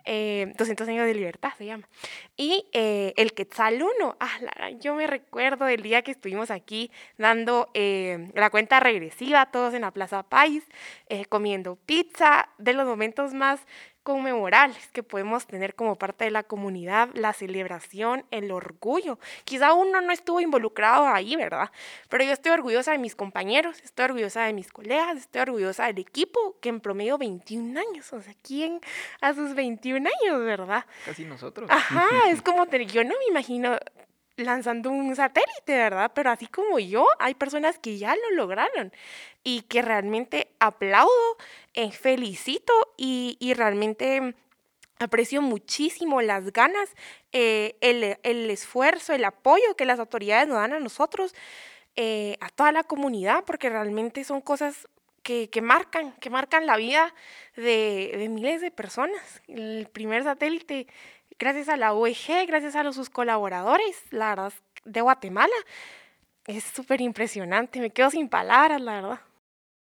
Eh, 0.09 0.53
200 0.77 0.87
años 0.87 1.05
de 1.05 1.13
libertad 1.15 1.51
se 1.57 1.65
llama. 1.65 1.87
Y 2.35 2.67
eh, 2.71 3.13
el 3.17 3.33
Quetzal 3.33 3.81
1, 3.81 4.17
ah, 4.19 4.69
yo 4.79 4.95
me 4.95 5.07
recuerdo 5.07 5.65
del 5.65 5.81
día 5.81 6.03
que 6.03 6.11
estuvimos 6.11 6.51
aquí 6.51 6.91
dando 7.17 7.69
eh, 7.73 8.31
la 8.35 8.49
cuenta 8.49 8.79
regresiva, 8.79 9.47
todos 9.47 9.73
en 9.73 9.81
la 9.81 9.91
Plaza 9.91 10.23
País, 10.23 10.63
eh, 11.09 11.25
comiendo 11.25 11.75
pizza, 11.75 12.49
de 12.57 12.73
los 12.73 12.85
momentos 12.85 13.33
más 13.33 13.59
que 14.93 15.03
podemos 15.03 15.45
tener 15.47 15.75
como 15.75 15.95
parte 15.95 16.25
de 16.25 16.31
la 16.31 16.43
comunidad, 16.43 17.09
la 17.13 17.33
celebración, 17.33 18.25
el 18.31 18.51
orgullo. 18.51 19.19
Quizá 19.43 19.73
uno 19.73 19.99
no 19.99 20.13
estuvo 20.13 20.39
involucrado 20.39 21.07
ahí, 21.07 21.35
¿verdad? 21.35 21.69
Pero 22.07 22.23
yo 22.23 22.31
estoy 22.31 22.51
orgullosa 22.51 22.91
de 22.93 22.99
mis 22.99 23.15
compañeros, 23.15 23.81
estoy 23.83 24.05
orgullosa 24.05 24.45
de 24.45 24.53
mis 24.53 24.71
colegas, 24.71 25.17
estoy 25.17 25.41
orgullosa 25.41 25.87
del 25.87 25.99
equipo, 25.99 26.57
que 26.61 26.69
en 26.69 26.79
promedio 26.79 27.17
21 27.17 27.79
años, 27.79 28.13
o 28.13 28.21
sea, 28.21 28.33
¿quién 28.41 28.79
a 29.19 29.33
sus 29.33 29.53
21 29.55 30.09
años, 30.21 30.45
verdad? 30.45 30.85
Casi 31.05 31.25
nosotros. 31.25 31.69
Ajá, 31.69 32.07
es 32.29 32.41
como, 32.43 32.65
yo 32.65 33.03
no 33.03 33.13
me 33.19 33.25
imagino 33.29 33.77
lanzando 34.37 34.91
un 34.91 35.15
satélite, 35.15 35.75
¿verdad? 35.75 36.11
Pero 36.13 36.29
así 36.29 36.47
como 36.47 36.79
yo, 36.79 37.07
hay 37.19 37.33
personas 37.33 37.79
que 37.79 37.97
ya 37.97 38.15
lo 38.15 38.35
lograron 38.35 38.93
y 39.43 39.61
que 39.63 39.81
realmente 39.81 40.49
aplaudo, 40.59 41.37
eh, 41.73 41.91
felicito 41.91 42.73
y, 42.97 43.37
realmente 43.55 44.35
aprecio 44.99 45.41
muchísimo 45.41 46.21
las 46.21 46.51
ganas, 46.51 46.89
eh, 47.31 47.75
el, 47.81 48.49
esfuerzo, 48.49 49.13
el 49.13 49.25
apoyo 49.25 49.75
que 49.75 49.85
las 49.85 49.99
autoridades 49.99 50.47
nos 50.47 50.57
dan 50.57 50.73
a 50.73 50.79
nosotros, 50.79 51.35
eh, 51.95 52.37
a 52.39 52.49
toda 52.49 52.71
la 52.71 52.83
comunidad, 52.83 53.43
porque 53.45 53.69
realmente 53.69 54.23
son 54.23 54.41
cosas 54.41 54.87
que, 55.23 55.61
marcan, 55.61 56.13
que 56.13 56.29
marcan 56.29 56.65
la 56.65 56.77
vida 56.77 57.13
de, 57.55 58.13
de 58.17 58.29
miles 58.29 58.61
de 58.61 58.71
personas. 58.71 59.41
El 59.47 59.89
primer 59.91 60.23
satélite 60.23 60.87
gracias 61.39 61.69
a 61.69 61.77
la 61.77 61.93
OEG, 61.93 62.47
gracias 62.47 62.75
a 62.75 62.83
los, 62.83 62.95
sus 62.95 63.09
colaboradores, 63.09 64.03
la 64.11 64.29
verdad, 64.29 64.53
de 64.85 65.01
Guatemala. 65.01 65.55
Es 66.45 66.63
súper 66.63 67.01
impresionante, 67.01 67.79
me 67.79 67.89
quedo 67.89 68.09
sin 68.09 68.29
palabras, 68.29 68.81
la 68.81 68.93
verdad. 69.01 69.19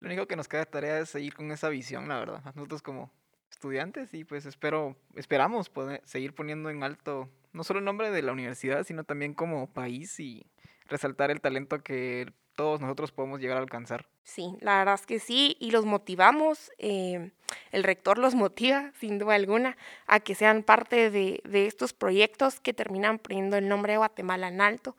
Lo 0.00 0.08
único 0.08 0.26
que 0.26 0.36
nos 0.36 0.48
queda 0.48 0.64
tarea 0.64 0.98
es 0.98 1.10
seguir 1.10 1.34
con 1.34 1.50
esa 1.52 1.68
visión, 1.68 2.08
la 2.08 2.18
verdad. 2.18 2.42
Nosotros 2.54 2.82
como 2.82 3.10
estudiantes 3.50 4.12
y 4.12 4.24
pues 4.24 4.44
espero, 4.46 4.96
esperamos 5.14 5.70
poder 5.70 6.02
seguir 6.04 6.34
poniendo 6.34 6.68
en 6.70 6.82
alto 6.82 7.30
no 7.52 7.64
solo 7.64 7.78
el 7.78 7.86
nombre 7.86 8.10
de 8.10 8.22
la 8.22 8.32
universidad, 8.32 8.84
sino 8.84 9.04
también 9.04 9.32
como 9.32 9.72
país 9.72 10.20
y 10.20 10.46
resaltar 10.88 11.30
el 11.30 11.40
talento 11.40 11.82
que 11.82 12.30
todos 12.56 12.80
nosotros 12.80 13.12
podemos 13.12 13.40
llegar 13.40 13.58
a 13.58 13.60
alcanzar. 13.60 14.06
Sí, 14.24 14.56
la 14.60 14.78
verdad 14.78 14.94
es 14.94 15.06
que 15.06 15.20
sí, 15.20 15.56
y 15.60 15.70
los 15.70 15.84
motivamos, 15.84 16.72
eh, 16.78 17.30
el 17.70 17.84
rector 17.84 18.18
los 18.18 18.34
motiva, 18.34 18.90
sin 18.98 19.18
duda 19.18 19.34
alguna, 19.34 19.76
a 20.06 20.18
que 20.20 20.34
sean 20.34 20.64
parte 20.64 21.10
de, 21.10 21.40
estos 21.52 21.92
proyectos 21.92 22.58
que 22.58 22.72
terminan 22.72 23.18
poniendo 23.18 23.56
el 23.56 23.68
nombre 23.68 23.92
de 23.92 23.98
Guatemala 23.98 24.48
en 24.48 24.60
alto. 24.60 24.96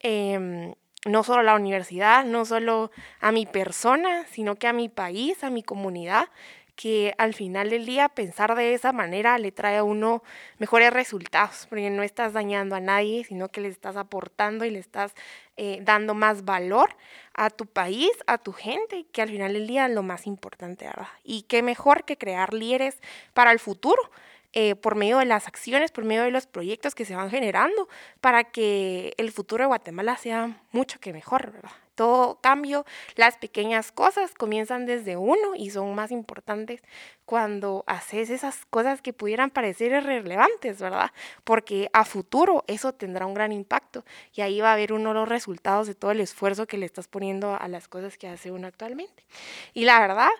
Em, 0.00 0.74
no 1.06 1.22
solo 1.22 1.40
a 1.40 1.44
la 1.44 1.54
universidad, 1.54 2.24
no 2.24 2.44
solo 2.44 2.90
a 3.20 3.32
mi 3.32 3.46
persona, 3.46 4.26
sino 4.26 4.56
que 4.56 4.66
a 4.66 4.72
mi 4.72 4.88
país, 4.88 5.44
a 5.44 5.50
mi 5.50 5.62
comunidad, 5.62 6.28
que 6.76 7.14
al 7.16 7.32
final 7.32 7.70
del 7.70 7.86
día 7.86 8.10
pensar 8.10 8.54
de 8.54 8.74
esa 8.74 8.92
manera 8.92 9.38
le 9.38 9.50
trae 9.50 9.78
a 9.78 9.82
uno 9.82 10.22
mejores 10.58 10.92
resultados, 10.92 11.66
porque 11.68 11.88
no 11.88 12.02
estás 12.02 12.34
dañando 12.34 12.76
a 12.76 12.80
nadie, 12.80 13.24
sino 13.24 13.48
que 13.48 13.62
le 13.62 13.68
estás 13.68 13.96
aportando 13.96 14.64
y 14.66 14.70
le 14.70 14.78
estás 14.78 15.14
eh, 15.56 15.80
dando 15.82 16.14
más 16.14 16.44
valor 16.44 16.94
a 17.34 17.48
tu 17.48 17.66
país, 17.66 18.10
a 18.26 18.36
tu 18.36 18.52
gente, 18.52 19.06
que 19.10 19.22
al 19.22 19.30
final 19.30 19.54
del 19.54 19.66
día 19.66 19.86
es 19.86 19.92
lo 19.92 20.02
más 20.02 20.26
importante, 20.26 20.84
¿verdad? 20.84 21.08
Y 21.24 21.42
qué 21.42 21.62
mejor 21.62 22.04
que 22.04 22.18
crear 22.18 22.52
líderes 22.52 23.00
para 23.32 23.50
el 23.50 23.58
futuro. 23.58 24.10
Eh, 24.52 24.74
por 24.74 24.94
medio 24.94 25.18
de 25.18 25.26
las 25.26 25.48
acciones, 25.48 25.92
por 25.92 26.04
medio 26.04 26.22
de 26.22 26.30
los 26.30 26.46
proyectos 26.46 26.94
que 26.94 27.04
se 27.04 27.14
van 27.14 27.28
generando, 27.28 27.90
para 28.22 28.44
que 28.44 29.12
el 29.18 29.30
futuro 29.30 29.64
de 29.64 29.66
Guatemala 29.66 30.16
sea 30.16 30.62
mucho 30.72 30.98
que 30.98 31.12
mejor, 31.12 31.52
¿verdad? 31.52 31.72
Todo 31.96 32.38
cambio, 32.40 32.84
las 33.16 33.36
pequeñas 33.38 33.90
cosas 33.90 34.32
comienzan 34.34 34.86
desde 34.86 35.16
uno 35.16 35.56
y 35.56 35.70
son 35.70 35.94
más 35.96 36.12
importantes 36.12 36.82
cuando 37.24 37.82
haces 37.88 38.30
esas 38.30 38.64
cosas 38.66 39.02
que 39.02 39.12
pudieran 39.12 39.50
parecer 39.50 39.90
irrelevantes, 39.90 40.80
¿verdad? 40.80 41.10
Porque 41.42 41.90
a 41.92 42.04
futuro 42.04 42.62
eso 42.68 42.92
tendrá 42.92 43.26
un 43.26 43.34
gran 43.34 43.50
impacto 43.50 44.04
y 44.32 44.42
ahí 44.42 44.60
va 44.60 44.70
a 44.70 44.74
haber 44.74 44.92
uno 44.92 45.12
los 45.12 45.28
resultados 45.28 45.88
de 45.88 45.96
todo 45.96 46.12
el 46.12 46.20
esfuerzo 46.20 46.66
que 46.68 46.78
le 46.78 46.86
estás 46.86 47.08
poniendo 47.08 47.56
a 47.60 47.66
las 47.66 47.88
cosas 47.88 48.16
que 48.16 48.28
hace 48.28 48.52
uno 48.52 48.68
actualmente. 48.68 49.24
Y 49.74 49.84
la 49.84 49.98
verdad, 49.98 50.30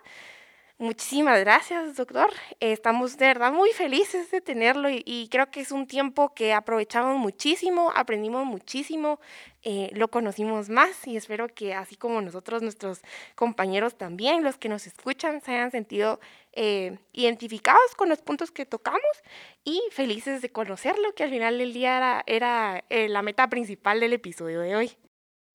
Muchísimas 0.79 1.39
gracias, 1.39 1.95
doctor. 1.95 2.29
Estamos 2.59 3.17
de 3.17 3.25
verdad 3.25 3.51
muy 3.51 3.71
felices 3.71 4.29
de 4.29 4.41
tenerlo 4.41 4.89
y, 4.91 5.27
creo 5.31 5.49
que 5.49 5.61
es 5.61 5.71
un 5.71 5.87
tiempo 5.87 6.35
que 6.35 6.53
aprovechamos 6.53 7.17
muchísimo, 7.17 7.91
aprendimos 7.95 8.45
muchísimo, 8.45 9.19
eh, 9.63 9.89
lo 9.93 10.09
conocimos 10.09 10.69
más 10.69 11.07
y 11.07 11.17
espero 11.17 11.47
que 11.47 11.73
así 11.73 11.95
como 11.95 12.21
nosotros, 12.21 12.61
nuestros 12.61 13.01
compañeros 13.33 13.97
también, 13.97 14.43
los 14.43 14.59
que 14.59 14.69
nos 14.69 14.85
escuchan, 14.85 15.41
se 15.41 15.53
hayan 15.53 15.71
sentido 15.71 16.19
eh, 16.53 16.99
identificados 17.11 17.95
con 17.95 18.09
los 18.09 18.21
puntos 18.21 18.51
que 18.51 18.67
tocamos 18.67 19.01
y 19.63 19.81
felices 19.89 20.43
de 20.43 20.51
conocerlo, 20.51 21.15
que 21.15 21.23
al 21.23 21.31
final 21.31 21.57
del 21.57 21.73
día 21.73 22.23
era, 22.27 22.83
eh, 22.89 23.09
la 23.09 23.23
meta 23.23 23.49
principal 23.49 23.99
del 23.99 24.13
episodio 24.13 24.59
de 24.59 24.75
hoy. 24.75 24.97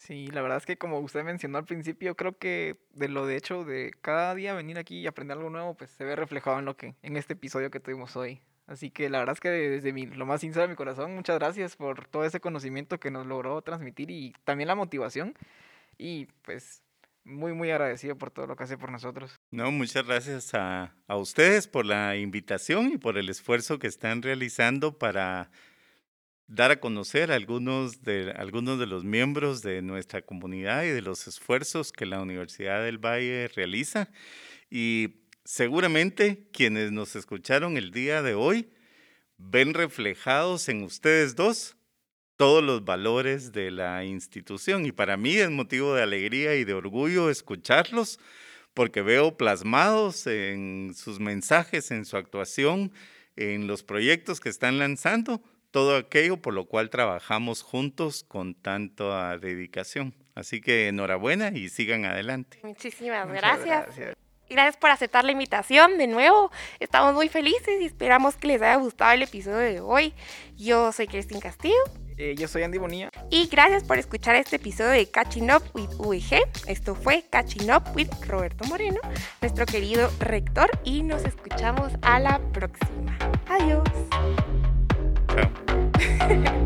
Sí, 0.02 0.26
la 0.26 0.42
verdad 0.42 0.58
es 0.58 0.66
que 0.66 0.76
como 0.76 0.98
usted 0.98 1.22
mencionó 1.22 1.58
al 1.58 1.64
principio, 1.64 2.16
creo 2.16 2.36
que 2.36 2.76
de 2.92 3.08
lo 3.08 3.24
de 3.24 3.36
hecho 3.36 3.64
de 3.64 3.92
cada 4.00 4.34
día 4.34 4.52
venir 4.52 4.76
aquí 4.76 4.98
y 4.98 5.06
aprender 5.06 5.36
algo 5.36 5.48
nuevo, 5.48 5.74
pues 5.76 5.92
se 5.92 6.02
ve 6.02 6.16
reflejado 6.16 6.58
en 6.58 6.64
lo 6.64 6.76
que 6.76 6.96
en 7.02 7.16
este 7.16 7.34
episodio 7.34 7.70
que 7.70 7.78
tuvimos 7.78 8.16
hoy. 8.16 8.40
Así 8.66 8.90
que 8.90 9.08
la 9.08 9.20
verdad 9.20 9.34
es 9.34 9.40
que 9.40 9.50
desde 9.50 9.92
mi, 9.92 10.06
lo 10.06 10.26
más 10.26 10.40
sincero 10.40 10.62
de 10.62 10.70
mi 10.70 10.74
corazón, 10.74 11.14
muchas 11.14 11.38
gracias 11.38 11.76
por 11.76 12.08
todo 12.08 12.24
ese 12.24 12.40
conocimiento 12.40 12.98
que 12.98 13.12
nos 13.12 13.26
logró 13.26 13.62
transmitir 13.62 14.10
y 14.10 14.34
también 14.42 14.66
la 14.66 14.74
motivación. 14.74 15.34
Y 15.98 16.26
pues 16.42 16.82
muy, 17.22 17.52
muy 17.52 17.70
agradecido 17.70 18.18
por 18.18 18.32
todo 18.32 18.48
lo 18.48 18.56
que 18.56 18.64
hace 18.64 18.76
por 18.76 18.90
nosotros. 18.90 19.38
No, 19.52 19.70
muchas 19.70 20.04
gracias 20.04 20.52
a, 20.54 20.96
a 21.06 21.16
ustedes 21.16 21.68
por 21.68 21.86
la 21.86 22.16
invitación 22.16 22.90
y 22.90 22.98
por 22.98 23.18
el 23.18 23.28
esfuerzo 23.28 23.78
que 23.78 23.86
están 23.86 24.20
realizando 24.22 24.98
para 24.98 25.52
dar 26.46 26.70
a 26.70 26.80
conocer 26.80 27.32
a 27.32 27.36
algunos 27.36 28.02
de, 28.02 28.32
algunos 28.36 28.78
de 28.78 28.86
los 28.86 29.04
miembros 29.04 29.62
de 29.62 29.82
nuestra 29.82 30.22
comunidad 30.22 30.84
y 30.84 30.88
de 30.88 31.02
los 31.02 31.26
esfuerzos 31.26 31.92
que 31.92 32.06
la 32.06 32.20
Universidad 32.20 32.82
del 32.84 32.98
Valle 32.98 33.48
realiza. 33.48 34.10
Y 34.70 35.22
seguramente 35.44 36.48
quienes 36.52 36.92
nos 36.92 37.16
escucharon 37.16 37.76
el 37.76 37.90
día 37.90 38.22
de 38.22 38.34
hoy 38.34 38.70
ven 39.38 39.74
reflejados 39.74 40.68
en 40.68 40.82
ustedes 40.82 41.34
dos 41.34 41.76
todos 42.36 42.62
los 42.62 42.84
valores 42.84 43.52
de 43.52 43.70
la 43.70 44.04
institución. 44.04 44.84
Y 44.86 44.92
para 44.92 45.16
mí 45.16 45.36
es 45.36 45.50
motivo 45.50 45.94
de 45.94 46.02
alegría 46.02 46.56
y 46.56 46.64
de 46.64 46.74
orgullo 46.74 47.30
escucharlos 47.30 48.18
porque 48.74 49.02
veo 49.02 49.36
plasmados 49.36 50.26
en 50.26 50.94
sus 50.96 51.20
mensajes, 51.20 51.90
en 51.90 52.04
su 52.04 52.16
actuación, 52.16 52.92
en 53.36 53.66
los 53.66 53.82
proyectos 53.82 54.40
que 54.40 54.48
están 54.48 54.78
lanzando, 54.78 55.42
todo 55.72 55.96
aquello 55.96 56.36
por 56.36 56.54
lo 56.54 56.66
cual 56.66 56.90
trabajamos 56.90 57.62
juntos 57.62 58.22
con 58.22 58.54
tanta 58.54 59.36
dedicación. 59.38 60.14
Así 60.36 60.60
que 60.60 60.88
enhorabuena 60.88 61.48
y 61.48 61.68
sigan 61.68 62.04
adelante. 62.04 62.60
Muchísimas 62.62 63.28
gracias. 63.28 63.88
gracias. 64.48 64.76
por 64.76 64.90
aceptar 64.90 65.24
la 65.24 65.32
invitación 65.32 65.98
de 65.98 66.06
nuevo. 66.06 66.52
Estamos 66.78 67.14
muy 67.14 67.28
felices 67.28 67.80
y 67.80 67.86
esperamos 67.86 68.36
que 68.36 68.46
les 68.48 68.62
haya 68.62 68.76
gustado 68.76 69.12
el 69.12 69.22
episodio 69.22 69.58
de 69.58 69.80
hoy. 69.80 70.14
Yo 70.56 70.92
soy 70.92 71.08
Cristín 71.08 71.40
Castillo. 71.40 71.82
Eh, 72.18 72.34
yo 72.36 72.46
soy 72.46 72.62
Andy 72.62 72.78
Bonilla. 72.78 73.08
Y 73.30 73.48
gracias 73.48 73.84
por 73.84 73.98
escuchar 73.98 74.36
este 74.36 74.56
episodio 74.56 74.90
de 74.90 75.10
Catching 75.10 75.50
Up 75.50 75.62
with 75.74 75.88
UEG. 75.98 76.42
Esto 76.66 76.94
fue 76.94 77.24
Catching 77.30 77.72
Up 77.72 77.84
with 77.94 78.08
Roberto 78.26 78.64
Moreno, 78.66 79.00
nuestro 79.40 79.64
querido 79.64 80.10
rector, 80.20 80.70
y 80.84 81.02
nos 81.02 81.24
escuchamos 81.24 81.92
a 82.02 82.20
la 82.20 82.38
próxima. 82.52 83.18
Adiós. 83.48 83.88
Thank 86.28 86.46
you. 86.56 86.61